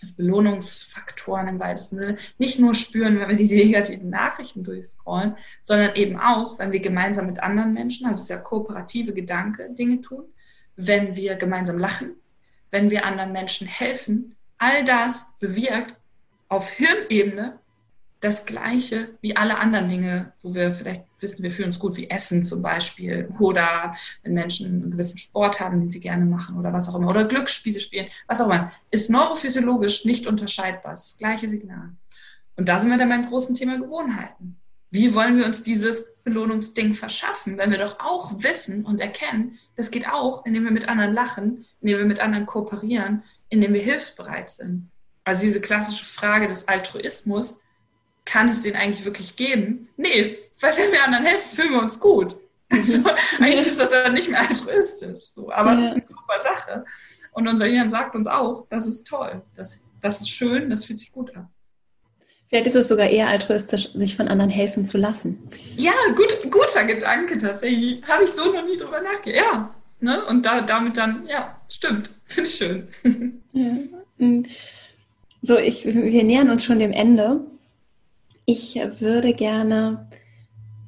[0.00, 5.94] als Belohnungsfaktoren im weitesten Sinne, nicht nur spüren, wenn wir die negativen Nachrichten durchscrollen, sondern
[5.94, 10.24] eben auch, wenn wir gemeinsam mit anderen Menschen, also dieser kooperative Gedanke, Dinge tun,
[10.76, 12.16] wenn wir gemeinsam lachen,
[12.70, 14.34] wenn wir anderen Menschen helfen.
[14.58, 15.94] All das bewirkt
[16.48, 17.58] auf Hirnebene
[18.22, 22.08] das Gleiche wie alle anderen Dinge, wo wir vielleicht wissen, wir fühlen uns gut, wie
[22.08, 26.72] Essen zum Beispiel oder wenn Menschen einen gewissen Sport haben, den sie gerne machen oder
[26.72, 30.92] was auch immer oder Glücksspiele spielen, was auch immer, ist neurophysiologisch nicht unterscheidbar.
[30.92, 31.90] Ist das gleiche Signal.
[32.56, 34.56] Und da sind wir dann beim großen Thema Gewohnheiten.
[34.90, 39.90] Wie wollen wir uns dieses Belohnungsding verschaffen, wenn wir doch auch wissen und erkennen, das
[39.90, 44.48] geht auch, indem wir mit anderen lachen, indem wir mit anderen kooperieren, indem wir hilfsbereit
[44.48, 44.90] sind.
[45.24, 47.61] Also diese klassische Frage des Altruismus,
[48.24, 49.88] kann es den eigentlich wirklich geben?
[49.96, 52.36] Nee, weil wenn wir anderen helfen, fühlen wir uns gut.
[52.70, 53.02] Also,
[53.38, 55.24] eigentlich ist das dann nicht mehr altruistisch.
[55.24, 55.52] So.
[55.52, 55.86] Aber es ja.
[55.86, 56.84] ist eine super Sache.
[57.32, 60.98] Und unser Hirn sagt uns auch, das ist toll, das, das ist schön, das fühlt
[60.98, 61.48] sich gut an.
[62.48, 65.48] Vielleicht ist es sogar eher altruistisch, sich von anderen helfen zu lassen.
[65.78, 68.02] Ja, gut, guter Gedanke tatsächlich.
[68.06, 69.42] Habe ich so noch nie drüber nachgedacht.
[69.42, 70.22] Ja, ne?
[70.26, 72.10] und da, damit dann, ja, stimmt.
[72.24, 72.88] Finde ich schön.
[73.54, 74.42] Ja.
[75.42, 77.40] So, ich, wir nähern uns schon dem Ende.
[78.44, 80.08] Ich würde gerne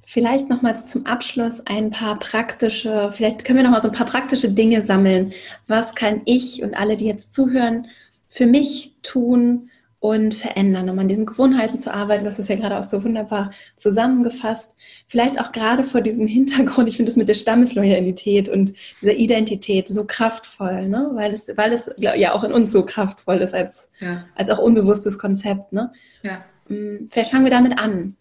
[0.06, 4.50] vielleicht nochmal zum Abschluss ein paar praktische, vielleicht können wir nochmal so ein paar praktische
[4.50, 5.32] Dinge sammeln.
[5.66, 7.86] Was kann ich und alle, die jetzt zuhören,
[8.28, 9.70] für mich tun,
[10.04, 12.26] und verändern, um an diesen Gewohnheiten zu arbeiten.
[12.26, 14.74] Das ist ja gerade auch so wunderbar zusammengefasst.
[15.08, 19.88] Vielleicht auch gerade vor diesem Hintergrund, ich finde es mit der Stammesloyalität und dieser Identität
[19.88, 21.08] so kraftvoll, ne?
[21.14, 24.26] weil, es, weil es ja auch in uns so kraftvoll ist als, ja.
[24.34, 25.72] als auch unbewusstes Konzept.
[25.72, 25.90] Ne?
[26.22, 26.44] Ja.
[26.68, 28.16] Hm, vielleicht fangen wir damit an.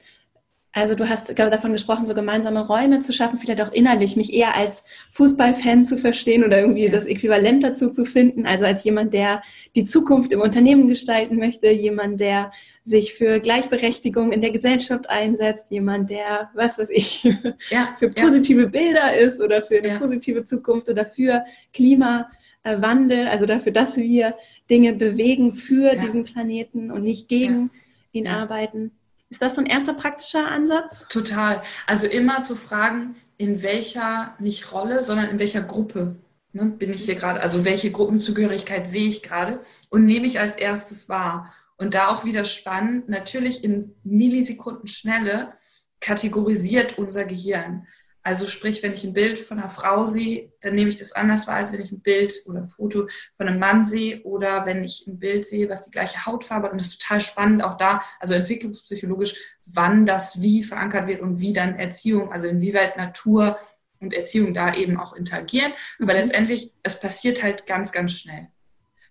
[0.75, 4.33] Also du hast glaube, davon gesprochen, so gemeinsame Räume zu schaffen, vielleicht auch innerlich mich
[4.33, 6.91] eher als Fußballfan zu verstehen oder irgendwie ja.
[6.91, 8.47] das Äquivalent dazu zu finden.
[8.47, 9.43] Also als jemand, der
[9.75, 12.51] die Zukunft im Unternehmen gestalten möchte, jemand, der
[12.85, 17.23] sich für Gleichberechtigung in der Gesellschaft einsetzt, jemand, der, was weiß ich,
[17.69, 17.95] ja.
[17.99, 18.67] für positive ja.
[18.67, 24.33] Bilder ist oder für eine positive Zukunft oder für Klimawandel, also dafür, dass wir
[24.71, 27.69] Dinge bewegen für diesen Planeten und nicht gegen
[28.13, 28.91] ihn arbeiten.
[29.29, 31.05] Ist das so ein erster praktischer Ansatz?
[31.09, 31.61] Total.
[31.87, 36.15] Also immer zu fragen, in welcher, nicht Rolle, sondern in welcher Gruppe
[36.53, 39.59] ne, bin ich hier gerade, also welche Gruppenzugehörigkeit sehe ich gerade
[39.89, 41.51] und nehme ich als erstes wahr.
[41.77, 45.53] Und da auch wieder spannend, natürlich in Millisekunden Schnelle
[45.99, 47.87] kategorisiert unser Gehirn.
[48.25, 51.45] Also sprich, wenn ich ein Bild von einer Frau sehe, dann nehme ich das anders
[51.45, 54.81] wahr, als wenn ich ein Bild oder ein Foto von einem Mann sehe oder wenn
[54.81, 56.71] ich ein Bild sehe, was die gleiche Hautfarbe hat.
[56.71, 61.41] Und das ist total spannend auch da, also entwicklungspsychologisch, wann das wie verankert wird und
[61.41, 63.57] wie dann Erziehung, also inwieweit Natur
[63.99, 65.73] und Erziehung da eben auch interagieren.
[65.99, 66.19] Aber mhm.
[66.19, 68.47] letztendlich, es passiert halt ganz, ganz schnell.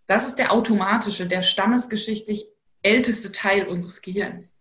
[0.07, 2.47] Das ist der automatische, der stammesgeschichtlich
[2.83, 4.57] älteste Teil unseres Gehirns.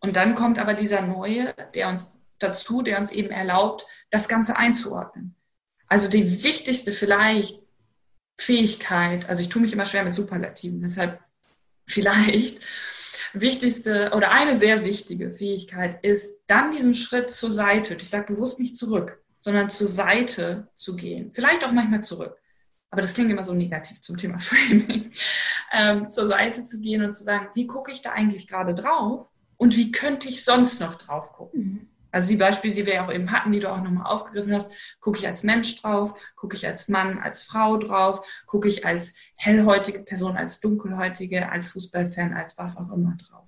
[0.00, 4.56] Und dann kommt aber dieser neue, der uns dazu, der uns eben erlaubt, das Ganze
[4.56, 5.34] einzuordnen.
[5.86, 7.60] Also die wichtigste vielleicht
[8.38, 11.20] Fähigkeit, also ich tue mich immer schwer mit Superlativen, deshalb
[11.86, 12.60] vielleicht
[13.32, 18.60] wichtigste oder eine sehr wichtige Fähigkeit ist, dann diesen Schritt zur Seite, ich sage bewusst
[18.60, 21.32] nicht zurück, sondern zur Seite zu gehen.
[21.32, 22.36] Vielleicht auch manchmal zurück.
[22.90, 25.10] Aber das klingt immer so negativ zum Thema Framing.
[25.72, 29.30] Ähm, zur Seite zu gehen und zu sagen, wie gucke ich da eigentlich gerade drauf?
[29.58, 31.90] und wie könnte ich sonst noch drauf gucken?
[32.10, 34.72] Also die Beispiele, die wir ja auch eben hatten, die du auch nochmal aufgegriffen hast,
[35.00, 39.14] gucke ich als Mensch drauf, gucke ich als Mann, als Frau drauf, gucke ich als
[39.36, 43.46] hellhäutige Person, als dunkelhäutige, als Fußballfan, als was auch immer drauf.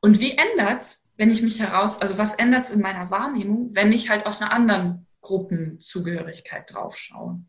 [0.00, 3.74] Und wie ändert es, wenn ich mich heraus, also was ändert es in meiner Wahrnehmung,
[3.74, 7.40] wenn ich halt aus einer anderen Gruppenzugehörigkeit drauf schaue?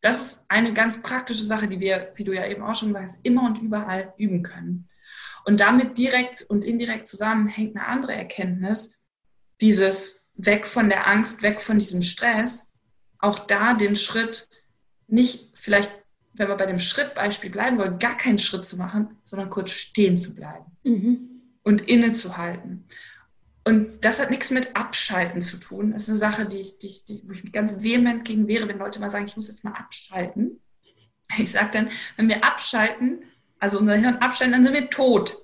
[0.00, 3.24] Das ist eine ganz praktische Sache, die wir, wie du ja eben auch schon sagst,
[3.24, 4.86] immer und überall üben können.
[5.44, 8.97] Und damit direkt und indirekt zusammenhängt eine andere Erkenntnis,
[9.60, 12.70] dieses weg von der Angst, weg von diesem Stress,
[13.18, 14.48] auch da den Schritt
[15.08, 15.90] nicht vielleicht,
[16.34, 20.18] wenn wir bei dem Schrittbeispiel bleiben wollen, gar keinen Schritt zu machen, sondern kurz stehen
[20.18, 21.42] zu bleiben mhm.
[21.64, 22.84] und innezuhalten.
[23.64, 25.90] Und das hat nichts mit Abschalten zu tun.
[25.90, 28.68] Das ist eine Sache, die ich, die, die, wo ich mich ganz vehement gegen wehre,
[28.68, 30.60] wenn Leute mal sagen, ich muss jetzt mal abschalten.
[31.36, 33.22] Ich sage dann, wenn wir abschalten,
[33.58, 35.36] also unser Hirn abschalten, dann sind wir tot.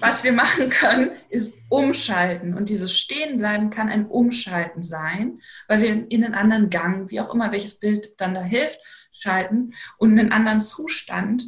[0.00, 2.54] Was wir machen können, ist umschalten.
[2.54, 7.32] Und dieses Stehenbleiben kann ein Umschalten sein, weil wir in einen anderen Gang, wie auch
[7.32, 8.80] immer, welches Bild dann da hilft,
[9.12, 11.44] schalten und einen anderen Zustand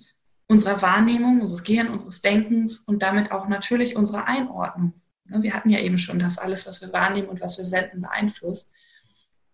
[0.46, 4.92] unserer Wahrnehmung, unseres Gehirns, unseres Denkens und damit auch natürlich unserer Einordnung.
[5.26, 8.02] Ne, wir hatten ja eben schon, dass alles, was wir wahrnehmen und was wir senden,
[8.02, 8.70] beeinflusst,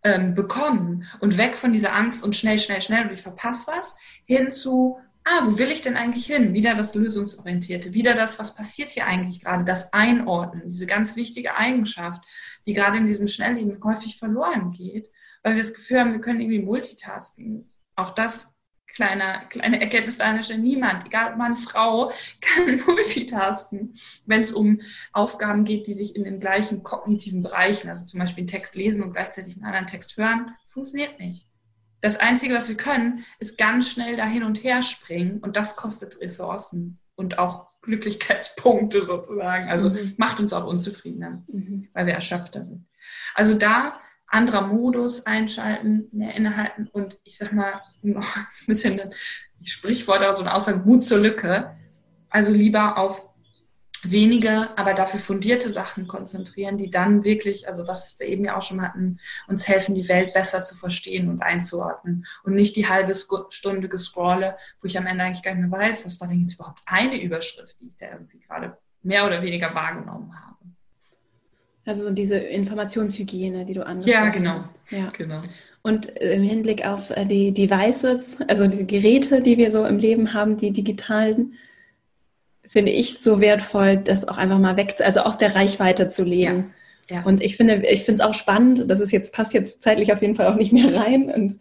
[0.02, 1.06] ähm, bekommen.
[1.20, 4.98] Und weg von dieser Angst und schnell, schnell, schnell und ich verpasse was, hin zu
[5.24, 6.54] ah, wo will ich denn eigentlich hin?
[6.54, 11.56] Wieder das Lösungsorientierte, wieder das, was passiert hier eigentlich gerade, das Einordnen, diese ganz wichtige
[11.56, 12.22] Eigenschaft,
[12.66, 15.10] die gerade in diesem Schnellleben häufig verloren geht,
[15.42, 17.70] weil wir das Gefühl haben, wir können irgendwie multitasken.
[17.96, 18.54] Auch das
[18.94, 20.60] kleine, kleine Erkenntnis an der Stelle.
[20.60, 23.94] Niemand, egal ob Mann, Frau, kann multitasken,
[24.26, 24.80] wenn es um
[25.12, 29.02] Aufgaben geht, die sich in den gleichen kognitiven Bereichen, also zum Beispiel einen Text lesen
[29.02, 31.49] und gleichzeitig einen anderen Text hören, funktioniert nicht.
[32.00, 35.76] Das Einzige, was wir können, ist ganz schnell da hin und her springen und das
[35.76, 39.68] kostet Ressourcen und auch Glücklichkeitspunkte sozusagen.
[39.68, 40.14] Also mhm.
[40.16, 41.88] macht uns auch unzufriedener, mhm.
[41.92, 42.86] weil wir erschöpfter sind.
[43.34, 49.10] Also da anderer Modus einschalten, mehr innehalten und ich sag mal noch ein bisschen ein
[49.62, 51.76] Sprichwort, also eine Aussage, Mut zur Lücke.
[52.30, 53.29] Also lieber auf
[54.04, 58.62] wenige, aber dafür fundierte Sachen konzentrieren, die dann wirklich, also was wir eben ja auch
[58.62, 62.26] schon hatten, uns helfen, die Welt besser zu verstehen und einzuordnen.
[62.42, 66.04] Und nicht die halbe Stunde gescrolle, wo ich am Ende eigentlich gar nicht mehr weiß,
[66.04, 69.74] was war denn jetzt überhaupt eine Überschrift, die ich da irgendwie gerade mehr oder weniger
[69.74, 70.56] wahrgenommen habe.
[71.84, 74.64] Also diese Informationshygiene, die du angesprochen Ja, genau.
[74.90, 75.08] Ja.
[75.16, 75.42] genau.
[75.82, 80.58] Und im Hinblick auf die Devices, also die Geräte, die wir so im Leben haben,
[80.58, 81.54] die digitalen,
[82.70, 86.72] finde ich so wertvoll, das auch einfach mal weg, also aus der Reichweite zu legen.
[87.08, 87.22] Ja, ja.
[87.24, 90.22] Und ich finde, ich finde es auch spannend, das ist jetzt, passt jetzt zeitlich auf
[90.22, 91.32] jeden Fall auch nicht mehr rein.
[91.34, 91.58] Und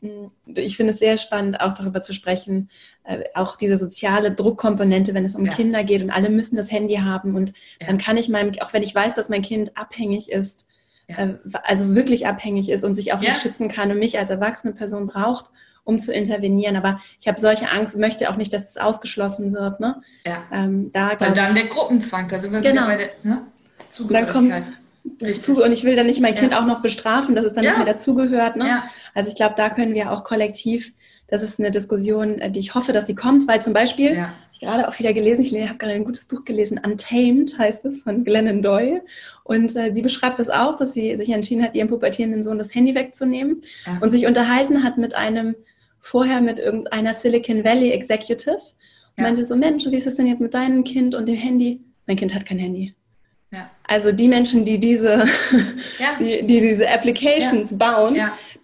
[0.00, 2.70] mm, ich finde es sehr spannend, auch darüber zu sprechen,
[3.04, 5.52] äh, auch diese soziale Druckkomponente, wenn es um ja.
[5.52, 7.36] Kinder geht und alle müssen das Handy haben.
[7.36, 10.66] Und dann kann ich meinem, auch wenn ich weiß, dass mein Kind abhängig ist,
[11.08, 11.34] äh,
[11.64, 15.06] also wirklich abhängig ist und sich auch nicht schützen kann und mich als erwachsene Person
[15.06, 15.50] braucht,
[15.86, 16.76] um zu intervenieren.
[16.76, 19.80] Aber ich habe solche Angst, möchte auch nicht, dass es ausgeschlossen wird.
[19.80, 20.02] Ne?
[20.26, 20.42] Ja.
[20.52, 22.82] Ähm, da, Weil dann ich, der Gruppenzwang, da sind wir genau.
[22.82, 23.42] wieder bei der ne?
[23.88, 24.64] Zugehörigkeit.
[25.40, 26.60] Zu, und ich will dann nicht mein Kind ja.
[26.60, 27.70] auch noch bestrafen, dass es dann ja.
[27.70, 28.56] nicht mehr dazugehört.
[28.56, 28.66] Ne?
[28.66, 28.84] Ja.
[29.14, 30.92] Also ich glaube, da können wir auch kollektiv,
[31.28, 34.32] das ist eine Diskussion, äh, die ich hoffe, dass sie kommt, weil zum Beispiel, ja.
[34.52, 37.98] ich gerade auch wieder gelesen, ich habe gerade ein gutes Buch gelesen, Untamed heißt es,
[37.98, 39.02] von Glennon Doyle.
[39.44, 42.74] Und äh, sie beschreibt das auch, dass sie sich entschieden hat, ihrem pubertierenden Sohn das
[42.74, 43.62] Handy wegzunehmen
[44.00, 45.54] und sich unterhalten hat mit einem
[46.06, 49.24] vorher mit irgendeiner Silicon Valley Executive und ja.
[49.24, 51.80] meinte so, Mensch, wie ist es denn jetzt mit deinem Kind und dem Handy?
[52.06, 52.94] Mein Kind hat kein Handy.
[53.50, 53.70] Ja.
[53.88, 55.26] Also die Menschen, die diese,
[55.98, 56.16] ja.
[56.20, 58.16] die, die, diese Applications bauen,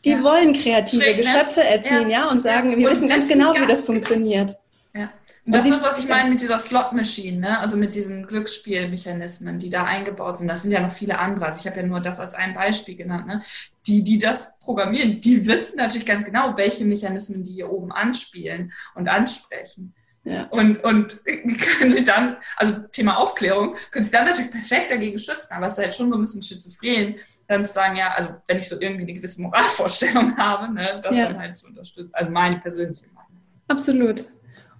[0.04, 1.22] die wollen kreative Schräg, ne?
[1.22, 1.66] Geschöpfe ne?
[1.66, 3.92] erziehen, ja, und sagen, wir und wissen ganz genau, wie das genau.
[3.92, 4.56] funktioniert.
[4.94, 5.10] Ja.
[5.44, 7.58] Und das ist, was ich meine mit dieser Slot-Machine, ne?
[7.58, 10.46] also mit diesen Glücksspielmechanismen, die da eingebaut sind.
[10.46, 11.46] Das sind ja noch viele andere.
[11.46, 13.26] Also ich habe ja nur das als ein Beispiel genannt.
[13.26, 13.42] Ne?
[13.86, 18.72] Die, die das programmieren, die wissen natürlich ganz genau, welche Mechanismen die hier oben anspielen
[18.94, 19.94] und ansprechen.
[20.22, 20.44] Ja.
[20.50, 25.52] Und, und können sich dann, also Thema Aufklärung, können sich dann natürlich perfekt dagegen schützen,
[25.52, 27.16] aber es ist halt schon so ein bisschen schizophren,
[27.48, 31.16] dann zu sagen, ja, also wenn ich so irgendwie eine gewisse Moralvorstellung habe, ne, das
[31.16, 31.26] ja.
[31.26, 32.14] dann halt zu unterstützen.
[32.14, 33.42] Also meine persönliche Meinung.
[33.66, 34.26] Absolut.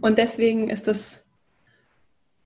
[0.02, 1.20] Und deswegen ist das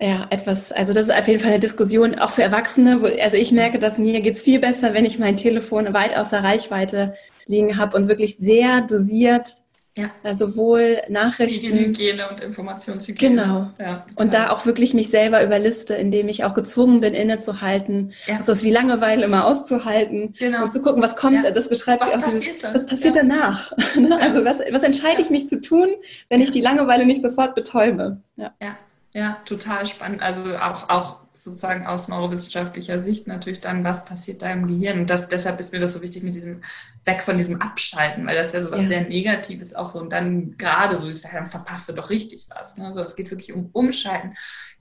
[0.01, 3.03] ja etwas, also das ist auf jeden Fall eine Diskussion auch für Erwachsene.
[3.03, 6.17] Wo, also ich merke, dass mir geht es viel besser, wenn ich mein Telefon weit
[6.17, 7.15] außer Reichweite
[7.47, 9.63] liegen habe und wirklich sehr dosiert
[9.97, 10.11] ja.
[10.23, 11.75] Also sowohl Nachrichten.
[11.75, 13.43] Hygiene und Informationshygiene.
[13.43, 13.71] Genau.
[13.79, 18.13] Ja, und da auch wirklich mich selber überliste, indem ich auch gezwungen bin, innezuhalten.
[18.27, 18.37] Ja.
[18.37, 20.35] Also wie Langeweile immer auszuhalten.
[20.39, 20.65] Genau.
[20.65, 21.51] Und zu gucken, was kommt, ja.
[21.51, 22.21] das beschreibt was auch.
[22.21, 22.75] Passiert dann?
[22.75, 23.73] Was passiert danach?
[23.97, 24.19] Ne?
[24.21, 25.89] also was, was entscheide ich mich zu tun,
[26.29, 28.21] wenn ich die Langeweile nicht sofort betäube?
[28.37, 28.53] Ja.
[28.61, 28.77] ja.
[29.15, 30.21] Ja, total spannend.
[30.21, 35.01] Also auch, auch sozusagen aus neurowissenschaftlicher Sicht natürlich dann, was passiert da im Gehirn.
[35.01, 36.63] Und das, deshalb ist mir das so wichtig mit diesem,
[37.05, 38.89] weg von diesem Abschalten, weil das ja so was ja.
[38.89, 40.01] sehr Negatives auch so.
[40.01, 42.79] Und dann gerade so ist, dann verpasst du doch richtig was.
[42.79, 42.87] Ne?
[42.87, 44.35] Also es geht wirklich um Umschalten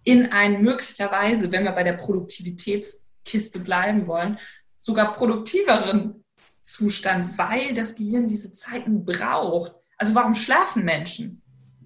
[0.03, 4.39] in einen möglicherweise, wenn wir bei der Produktivitätskiste bleiben wollen,
[4.77, 6.23] sogar produktiveren
[6.61, 9.73] Zustand, weil das Gehirn diese Zeiten braucht.
[9.97, 11.41] Also warum schlafen Menschen?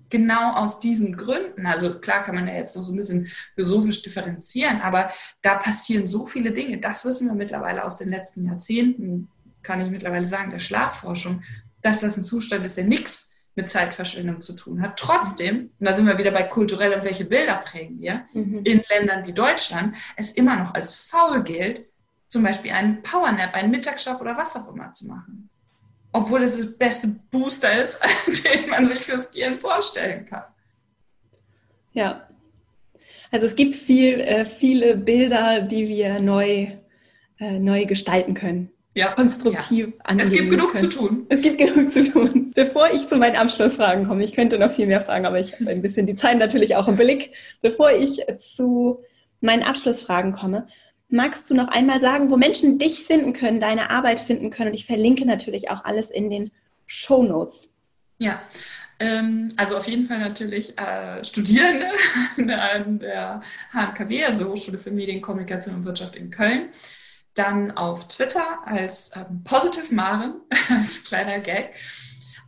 [0.10, 1.66] Genau aus diesen Gründen.
[1.66, 6.08] Also klar kann man ja jetzt noch so ein bisschen philosophisch differenzieren, aber da passieren
[6.08, 6.80] so viele Dinge.
[6.80, 9.30] Das wissen wir mittlerweile aus den letzten Jahrzehnten,
[9.62, 11.44] kann ich mittlerweile sagen, der Schlafforschung,
[11.82, 14.98] dass das ein Zustand ist, der nichts mit Zeitverschwendung zu tun hat.
[14.98, 18.62] Trotzdem, und da sind wir wieder bei kulturell und welche Bilder prägen wir, mhm.
[18.64, 21.86] in Ländern wie Deutschland, es immer noch als faul gilt,
[22.28, 25.50] zum Beispiel einen Powernap, einen Mittagsschlaf oder was auch immer zu machen.
[26.12, 30.44] Obwohl es das beste Booster ist, den man sich fürs Gehirn vorstellen kann.
[31.94, 32.28] Ja.
[33.32, 36.68] Also es gibt viel, äh, viele Bilder, die wir neu,
[37.40, 38.72] äh, neu gestalten können.
[38.96, 40.16] Ja, konstruktiv ja.
[40.18, 40.90] Es gibt genug können.
[40.92, 41.26] zu tun.
[41.30, 42.52] Es gibt genug zu tun.
[42.56, 45.70] Bevor ich zu meinen Abschlussfragen komme, ich könnte noch viel mehr fragen, aber ich habe
[45.70, 47.32] ein bisschen die Zeit natürlich auch im Blick.
[47.62, 49.04] Bevor ich zu
[49.42, 50.68] meinen Abschlussfragen komme,
[51.10, 54.70] magst du noch einmal sagen, wo Menschen dich finden können, deine Arbeit finden können?
[54.70, 56.52] Und ich verlinke natürlich auch alles in den
[56.86, 57.76] Show Notes.
[58.18, 58.42] Ja,
[59.00, 61.88] ähm, also auf jeden Fall natürlich äh, Studierende
[62.38, 63.42] an der
[63.72, 66.70] HMKW, also Hochschule für Medien, Kommunikation und Wirtschaft in Köln.
[67.34, 71.74] Dann auf Twitter als ähm, Positive Maren, als kleiner Gag.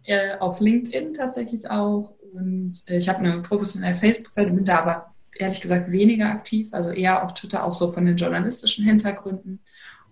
[0.04, 2.16] Äh, auf LinkedIn tatsächlich auch.
[2.34, 6.90] Und äh, ich habe eine professionelle Facebook-Seite, bin da aber ehrlich gesagt weniger aktiv, also
[6.90, 9.60] eher auf Twitter auch so von den journalistischen Hintergründen.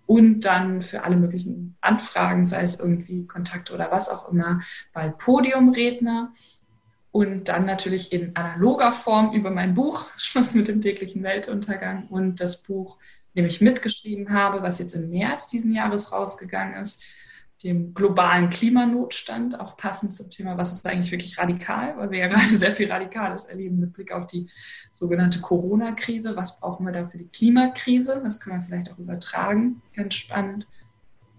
[0.06, 4.62] Und dann für alle möglichen Anfragen, sei es irgendwie Kontakt oder was auch immer,
[4.92, 6.34] bei Podiumredner.
[7.12, 12.40] Und dann natürlich in analoger Form über mein Buch Schluss mit dem täglichen Weltuntergang und
[12.40, 12.98] das Buch,
[13.36, 17.04] dem ich mitgeschrieben habe, was jetzt im März diesen Jahres rausgegangen ist,
[17.64, 22.28] dem globalen Klimanotstand, auch passend zum Thema, was ist eigentlich wirklich radikal, weil wir ja
[22.30, 24.48] gerade sehr viel Radikales erleben mit Blick auf die
[24.94, 26.36] sogenannte Corona-Krise.
[26.36, 28.22] Was brauchen wir da für die Klimakrise?
[28.24, 29.82] Das können wir vielleicht auch übertragen.
[29.94, 30.68] Ganz spannend.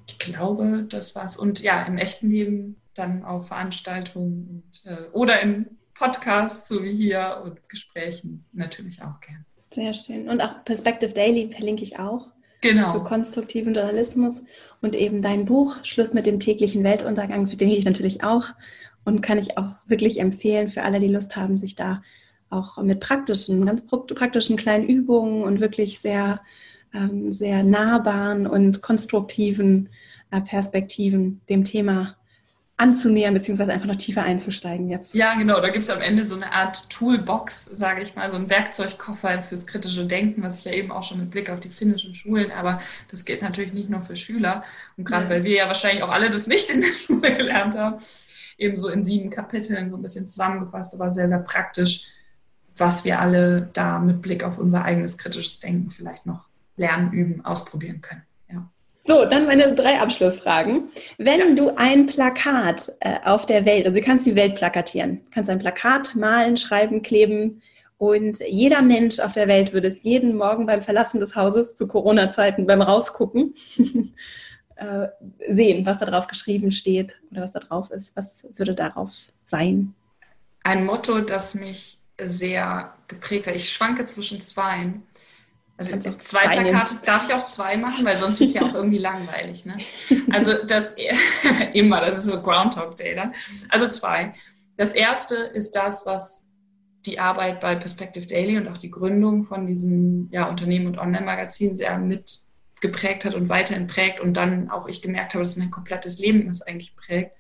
[0.09, 1.37] Ich glaube, das war's.
[1.37, 6.95] Und ja, im echten Leben dann auf Veranstaltungen und, äh, oder im Podcast, so wie
[6.95, 9.45] hier, und Gesprächen natürlich auch gern.
[9.73, 10.29] Sehr schön.
[10.29, 12.93] Und auch Perspective Daily verlinke ich auch genau.
[12.93, 14.43] für konstruktiven Journalismus
[14.81, 18.49] und eben dein Buch Schluss mit dem täglichen Weltuntergang verlinke ich natürlich auch
[19.05, 22.03] und kann ich auch wirklich empfehlen für alle, die Lust haben, sich da
[22.51, 26.41] auch mit praktischen, ganz praktischen kleinen Übungen und wirklich sehr,
[26.93, 29.89] ähm, sehr nahbaren und konstruktiven
[30.31, 32.17] äh, Perspektiven dem Thema
[32.81, 35.15] anzunähern, beziehungsweise einfach noch tiefer einzusteigen jetzt.
[35.15, 35.61] Ja, genau.
[35.61, 39.43] Da gibt es am Ende so eine Art Toolbox, sage ich mal, so ein Werkzeugkoffer
[39.43, 42.51] fürs kritische Denken, was ich ja eben auch schon mit Blick auf die finnischen Schulen,
[42.51, 44.65] aber das gilt natürlich nicht nur für Schüler.
[44.97, 45.31] Und gerade ja.
[45.31, 48.03] weil wir ja wahrscheinlich auch alle das nicht in der Schule gelernt haben,
[48.57, 52.07] eben so in sieben Kapiteln so ein bisschen zusammengefasst, aber sehr, sehr praktisch,
[52.77, 57.45] was wir alle da mit Blick auf unser eigenes kritisches Denken vielleicht noch lernen, üben,
[57.45, 58.23] ausprobieren können.
[59.07, 60.91] So, dann meine drei Abschlussfragen.
[61.19, 61.55] Wenn ja.
[61.55, 65.51] du ein Plakat äh, auf der Welt, also du kannst die Welt plakatieren, du kannst
[65.51, 67.63] ein Plakat malen, schreiben, kleben
[68.01, 71.87] und jeder Mensch auf der Welt würde es jeden Morgen beim Verlassen des Hauses zu
[71.87, 73.55] Corona-Zeiten beim Rausgucken
[74.77, 75.09] äh,
[75.51, 78.13] sehen, was da drauf geschrieben steht oder was da drauf ist.
[78.15, 79.11] Was würde darauf
[79.51, 79.95] sein?
[80.63, 83.57] Ein Motto, das mich sehr geprägt hat.
[83.57, 85.03] Ich schwanke zwischen zweien.
[85.81, 88.99] Also zwei Plakate darf ich auch zwei machen, weil sonst wird es ja auch irgendwie
[88.99, 89.65] langweilig.
[89.65, 89.79] Ne?
[90.31, 90.95] Also das
[91.73, 93.15] immer, das ist so Groundhog Day.
[93.15, 93.33] Dann.
[93.71, 94.35] Also zwei.
[94.77, 96.47] Das erste ist das, was
[97.07, 101.75] die Arbeit bei Perspective Daily und auch die Gründung von diesem ja, Unternehmen und Online-Magazin
[101.75, 106.19] sehr mitgeprägt hat und weiterhin prägt und dann auch ich gemerkt habe, dass mein komplettes
[106.19, 107.33] Leben das eigentlich prägt,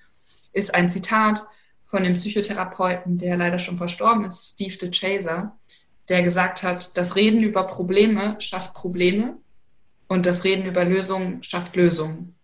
[0.54, 1.46] ist ein Zitat
[1.84, 5.59] von dem Psychotherapeuten, der leider schon verstorben ist, Steve DeChaser
[6.08, 9.36] der gesagt hat, das Reden über Probleme schafft Probleme
[10.08, 12.34] und das Reden über Lösungen schafft Lösungen.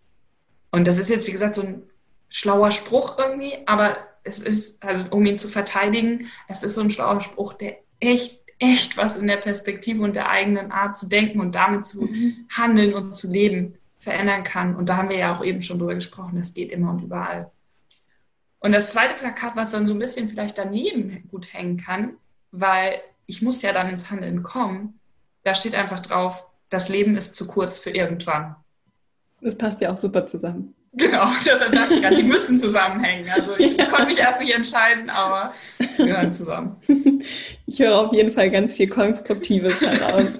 [0.71, 1.83] Und das ist jetzt, wie gesagt, so ein
[2.29, 6.91] schlauer Spruch irgendwie, aber es ist, also um ihn zu verteidigen, es ist so ein
[6.91, 11.39] schlauer Spruch, der echt, echt was in der Perspektive und der eigenen Art zu denken
[11.39, 12.47] und damit zu mhm.
[12.55, 14.75] handeln und zu leben verändern kann.
[14.75, 17.51] Und da haben wir ja auch eben schon drüber gesprochen, das geht immer und überall.
[18.59, 22.17] Und das zweite Plakat, was dann so ein bisschen vielleicht daneben gut hängen kann,
[22.51, 24.99] weil ich muss ja dann ins Handeln kommen,
[25.43, 28.55] da steht einfach drauf, das Leben ist zu kurz für irgendwann.
[29.41, 30.73] Das passt ja auch super zusammen.
[30.93, 33.29] Genau, deshalb dachte ich gerade, die müssen zusammenhängen.
[33.29, 36.77] Also ich konnte mich erst nicht entscheiden, aber sie gehören zusammen.
[37.69, 40.31] Ich höre auf jeden Fall ganz viel Konstruktives heraus.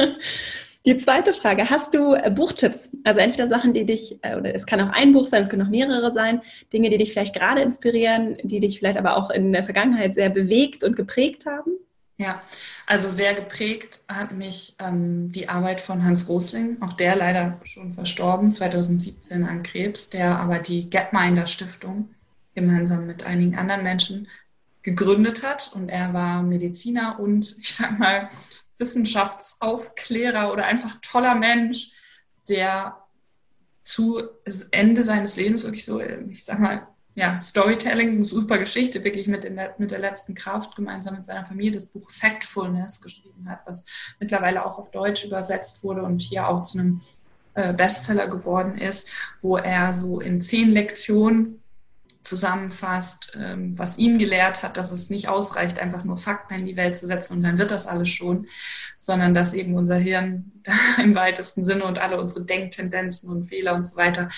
[0.86, 2.96] Die zweite Frage, hast du äh, Buchtipps?
[3.04, 5.66] Also entweder Sachen, die dich, äh, oder es kann auch ein Buch sein, es können
[5.66, 6.40] auch mehrere sein,
[6.72, 10.30] Dinge, die dich vielleicht gerade inspirieren, die dich vielleicht aber auch in der Vergangenheit sehr
[10.30, 11.72] bewegt und geprägt haben?
[12.16, 12.42] Ja,
[12.86, 17.92] also sehr geprägt hat mich ähm, die Arbeit von Hans Rosling, auch der leider schon
[17.92, 22.14] verstorben, 2017 an Krebs, der aber die Gapminder Stiftung
[22.54, 24.28] gemeinsam mit einigen anderen Menschen
[24.82, 25.72] gegründet hat.
[25.74, 28.30] Und er war Mediziner und ich sag mal
[28.78, 31.90] Wissenschaftsaufklärer oder einfach toller Mensch,
[32.48, 32.96] der
[33.82, 34.22] zu
[34.70, 39.74] Ende seines Lebens wirklich so, ich sag mal, ja, Storytelling, super Geschichte, wirklich mit, der,
[39.78, 41.72] mit der letzten Kraft gemeinsam mit seiner Familie.
[41.72, 43.84] Das Buch Factfulness geschrieben hat, was
[44.18, 47.00] mittlerweile auch auf Deutsch übersetzt wurde und hier auch zu einem
[47.54, 49.10] äh, Bestseller geworden ist,
[49.40, 51.60] wo er so in zehn Lektionen
[52.24, 56.76] zusammenfasst, ähm, was ihn gelehrt hat, dass es nicht ausreicht, einfach nur Fakten in die
[56.76, 58.46] Welt zu setzen und dann wird das alles schon,
[58.98, 60.50] sondern dass eben unser Hirn
[60.98, 64.30] im weitesten Sinne und alle unsere Denktendenzen und Fehler und so weiter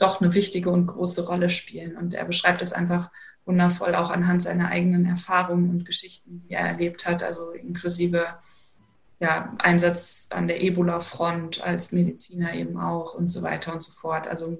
[0.00, 1.96] doch eine wichtige und große Rolle spielen.
[1.96, 3.10] Und er beschreibt es einfach
[3.44, 8.26] wundervoll auch anhand seiner eigenen Erfahrungen und Geschichten, die er erlebt hat, also inklusive
[9.18, 14.26] ja, Einsatz an der Ebola-Front als Mediziner eben auch und so weiter und so fort.
[14.26, 14.58] Also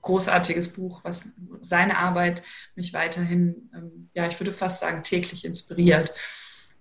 [0.00, 1.24] großartiges Buch, was
[1.60, 2.42] seine Arbeit
[2.74, 6.14] mich weiterhin, ähm, ja, ich würde fast sagen, täglich inspiriert.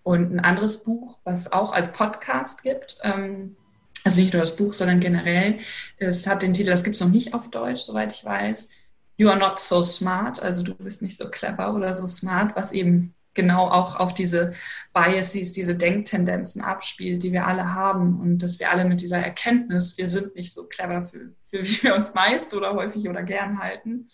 [0.03, 3.57] Und ein anderes Buch, was auch als Podcast gibt, ähm,
[4.03, 5.59] also nicht nur das Buch, sondern generell,
[5.97, 8.69] es hat den Titel, das gibt es noch nicht auf Deutsch, soweit ich weiß,
[9.17, 12.71] You are not so smart, also du bist nicht so clever oder so smart, was
[12.71, 14.53] eben genau auch auf diese
[14.93, 18.19] Biases, diese Denktendenzen abspielt, die wir alle haben.
[18.19, 21.83] Und dass wir alle mit dieser Erkenntnis, wir sind nicht so clever, für, für wie
[21.83, 24.07] wir uns meist oder häufig oder gern halten,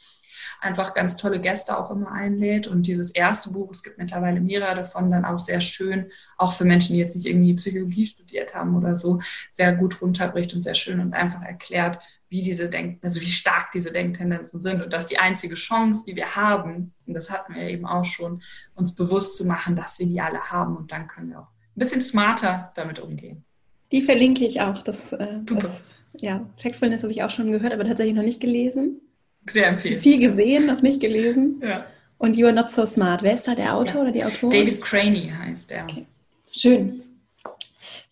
[0.62, 2.68] einfach ganz tolle Gäste auch immer einlädt.
[2.68, 6.66] Und dieses erste Buch, es gibt mittlerweile mehrere davon, dann auch sehr schön, auch für
[6.66, 9.20] Menschen, die jetzt nicht irgendwie Psychologie studiert haben oder so,
[9.52, 13.72] sehr gut runterbricht und sehr schön und einfach erklärt, wie diese Denk also wie stark
[13.72, 17.64] diese Denktendenzen sind und dass die einzige Chance, die wir haben, und das hatten wir
[17.64, 18.42] eben auch schon,
[18.74, 21.80] uns bewusst zu machen, dass wir die alle haben und dann können wir auch ein
[21.80, 23.46] bisschen smarter damit umgehen.
[23.92, 24.82] Die verlinke ich auch.
[24.84, 25.68] Das, äh, Super.
[25.68, 25.82] Das,
[26.22, 29.02] ja, Factfulness habe ich auch schon gehört, aber tatsächlich noch nicht gelesen.
[29.48, 30.00] Sehr empfehlen.
[30.00, 31.62] Viel gesehen, noch nicht gelesen.
[31.64, 31.86] Ja.
[32.18, 33.24] Und You Are Not So Smart.
[33.24, 34.02] Wer ist da der Autor ja.
[34.02, 34.50] oder die Autorin?
[34.50, 35.84] David Craney heißt er.
[35.84, 36.06] Okay.
[36.52, 37.04] Schön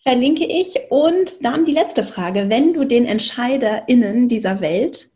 [0.04, 0.80] verlinke ich.
[0.90, 2.50] Und dann die letzte Frage.
[2.50, 5.10] Wenn du den EntscheiderInnen dieser Welt,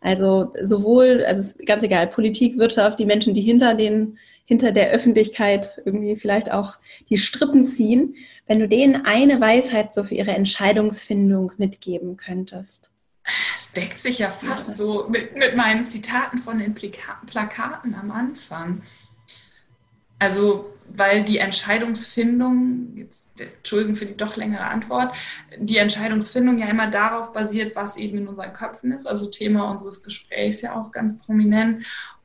[0.00, 5.82] also sowohl, also ganz egal, Politik, Wirtschaft, die Menschen, die hinter den, hinter der Öffentlichkeit
[5.84, 6.78] irgendwie vielleicht auch
[7.10, 8.14] die Strippen ziehen,
[8.46, 12.90] wenn du denen eine Weisheit so für ihre Entscheidungsfindung mitgeben könntest.
[13.56, 18.10] Es deckt sich ja fast so mit, mit meinen Zitaten von den Plaka Plakaten am
[18.10, 18.82] Anfang.
[20.18, 25.14] Also weil die Entscheidungsfindung, jetzt, Entschuldigung für die doch längere Antwort,
[25.58, 30.02] die Entscheidungsfindung ja immer darauf basiert, was eben in unseren Köpfen ist, also Thema unseres
[30.02, 31.84] Gesprächs ja auch ganz prominent.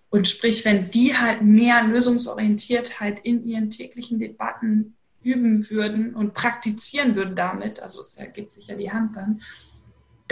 [0.09, 7.15] Und sprich, wenn die halt mehr Lösungsorientiertheit in ihren täglichen Debatten üben würden und praktizieren
[7.15, 9.41] würden damit, also es ergibt sich ja die Hand dann,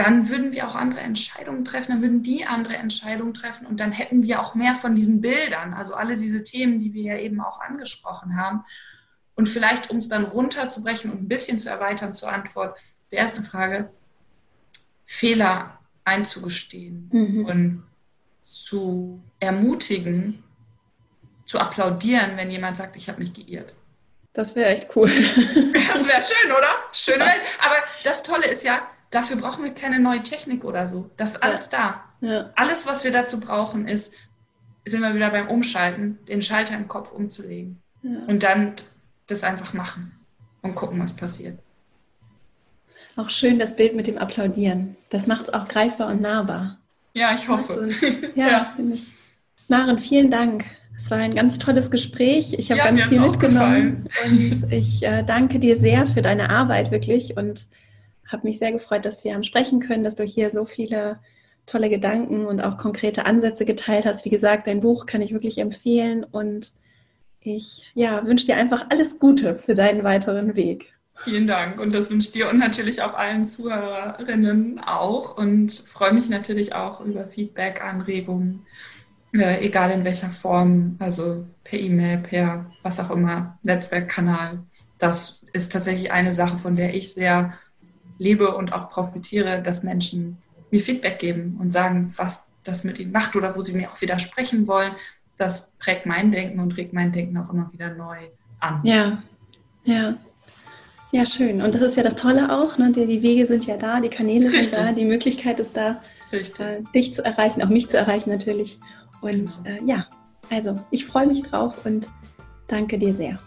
[0.03, 3.91] dann würden wir auch andere Entscheidungen treffen, dann würden die andere Entscheidungen treffen und dann
[3.91, 7.41] hätten wir auch mehr von diesen Bildern, also alle diese Themen, die wir ja eben
[7.41, 8.63] auch angesprochen haben.
[9.35, 12.79] Und vielleicht, um es dann runterzubrechen und ein bisschen zu erweitern zur Antwort
[13.11, 13.91] der ersten Frage,
[15.05, 17.45] Fehler einzugestehen mhm.
[17.45, 17.83] und
[18.43, 20.43] zu ermutigen,
[21.45, 23.75] zu applaudieren, wenn jemand sagt, ich habe mich geirrt.
[24.33, 25.09] Das wäre echt cool.
[25.93, 26.69] Das wäre schön, oder?
[26.93, 27.41] Schöne Welt.
[27.59, 28.81] Aber das Tolle ist ja,
[29.11, 31.09] Dafür brauchen wir keine neue Technik oder so.
[31.17, 32.05] Das ist alles da.
[32.21, 32.49] Ja.
[32.55, 34.15] Alles, was wir dazu brauchen, ist,
[34.85, 37.81] sind wir wieder beim Umschalten, den Schalter im Kopf umzulegen.
[38.03, 38.19] Ja.
[38.27, 38.73] Und dann
[39.27, 40.13] das einfach machen
[40.61, 41.59] und gucken, was passiert.
[43.17, 44.95] Auch schön das Bild mit dem Applaudieren.
[45.09, 46.77] Das macht es auch greifbar und nahbar.
[47.13, 47.73] Ja, ich hoffe.
[47.73, 48.77] Also, ja, ja.
[48.93, 49.07] Ich.
[49.67, 50.65] Maren, vielen Dank.
[50.97, 52.53] Es war ein ganz tolles Gespräch.
[52.57, 54.07] Ich habe ja, ganz viel mitgenommen.
[54.25, 57.35] Und ich äh, danke dir sehr für deine Arbeit, wirklich.
[57.35, 57.65] Und
[58.31, 61.19] habe mich sehr gefreut, dass wir haben sprechen können, dass du hier so viele
[61.65, 64.25] tolle Gedanken und auch konkrete Ansätze geteilt hast.
[64.25, 66.73] Wie gesagt, dein Buch kann ich wirklich empfehlen und
[67.39, 70.93] ich ja, wünsche dir einfach alles Gute für deinen weiteren Weg.
[71.23, 76.29] Vielen Dank und das wünsche dir und natürlich auch allen Zuhörerinnen auch und freue mich
[76.29, 78.65] natürlich auch über Feedback, Anregungen,
[79.33, 84.63] äh, egal in welcher Form, also per E-Mail, per was auch immer, Netzwerkkanal.
[84.97, 87.53] Das ist tatsächlich eine Sache, von der ich sehr
[88.21, 90.37] lebe und auch profitiere, dass Menschen
[90.69, 93.99] mir Feedback geben und sagen, was das mit ihnen macht oder wo sie mir auch
[93.99, 94.91] widersprechen wollen.
[95.37, 98.17] Das prägt mein Denken und regt mein Denken auch immer wieder neu
[98.59, 98.81] an.
[98.83, 99.23] Ja,
[99.83, 100.17] ja.
[101.11, 101.61] Ja, schön.
[101.61, 102.91] Und das ist ja das Tolle auch, ne?
[102.93, 104.69] die, die Wege sind ja da, die Kanäle Richtig.
[104.69, 106.43] sind da, die Möglichkeit ist da, äh,
[106.95, 108.79] dich zu erreichen, auch mich zu erreichen natürlich.
[109.19, 109.77] Und genau.
[109.77, 110.05] äh, ja,
[110.49, 112.09] also ich freue mich drauf und
[112.67, 113.39] danke dir sehr.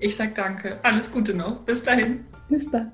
[0.00, 0.80] Ich sage danke.
[0.82, 1.60] Alles Gute noch.
[1.60, 2.24] Bis dahin.
[2.48, 2.92] Bis dann.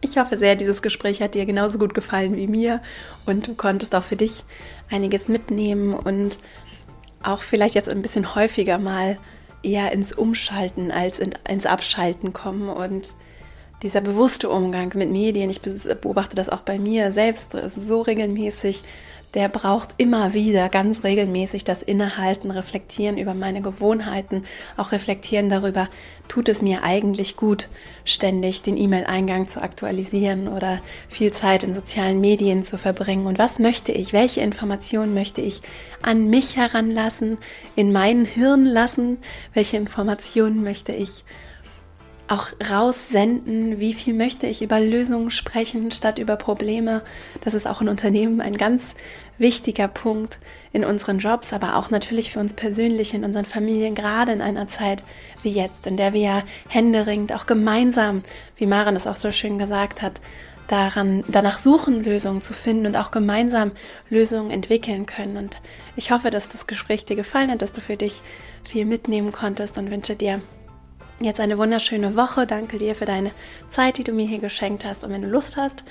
[0.00, 2.82] Ich hoffe sehr, dieses Gespräch hat dir genauso gut gefallen wie mir
[3.24, 4.44] und du konntest auch für dich
[4.90, 6.38] einiges mitnehmen und
[7.22, 9.18] auch vielleicht jetzt ein bisschen häufiger mal
[9.62, 13.14] eher ins Umschalten als in, ins Abschalten kommen und
[13.82, 18.82] dieser bewusste Umgang mit Medien, ich beobachte das auch bei mir selbst so regelmäßig,
[19.36, 24.44] der braucht immer wieder ganz regelmäßig das Innehalten, Reflektieren über meine Gewohnheiten,
[24.78, 25.88] auch reflektieren darüber,
[26.26, 27.68] tut es mir eigentlich gut,
[28.06, 33.26] ständig den E-Mail-Eingang zu aktualisieren oder viel Zeit in sozialen Medien zu verbringen?
[33.26, 35.60] Und was möchte ich, welche Informationen möchte ich
[36.00, 37.36] an mich heranlassen,
[37.74, 39.18] in mein Hirn lassen,
[39.52, 41.24] welche Informationen möchte ich
[42.28, 47.02] auch raussenden, wie viel möchte ich über Lösungen sprechen statt über Probleme.
[47.44, 48.94] Das ist auch in Unternehmen ein ganz
[49.38, 50.38] wichtiger Punkt
[50.72, 54.68] in unseren Jobs, aber auch natürlich für uns persönlich in unseren Familien, gerade in einer
[54.68, 55.04] Zeit
[55.42, 58.22] wie jetzt, in der wir ja händeringend auch gemeinsam,
[58.56, 60.20] wie Maren es auch so schön gesagt hat,
[60.68, 63.72] daran, danach suchen, Lösungen zu finden und auch gemeinsam
[64.10, 65.36] Lösungen entwickeln können.
[65.36, 65.60] Und
[65.96, 68.20] ich hoffe, dass das Gespräch dir gefallen hat, dass du für dich
[68.64, 70.40] viel mitnehmen konntest und wünsche dir
[71.20, 72.46] jetzt eine wunderschöne Woche.
[72.46, 73.30] Danke dir für deine
[73.68, 75.04] Zeit, die du mir hier geschenkt hast.
[75.04, 75.84] Und wenn du Lust hast,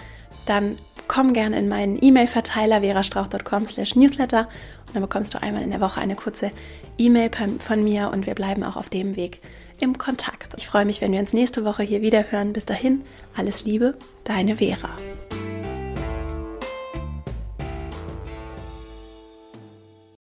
[0.45, 0.77] dann
[1.07, 4.47] komm gerne in meinen E-Mail-Verteiler verastrauch.com slash newsletter
[4.87, 6.51] und dann bekommst du einmal in der Woche eine kurze
[6.97, 9.39] E-Mail von mir und wir bleiben auch auf dem Weg
[9.79, 10.53] im Kontakt.
[10.57, 12.53] Ich freue mich, wenn wir uns nächste Woche hier wieder hören.
[12.53, 13.01] Bis dahin,
[13.35, 14.97] alles Liebe, deine Vera.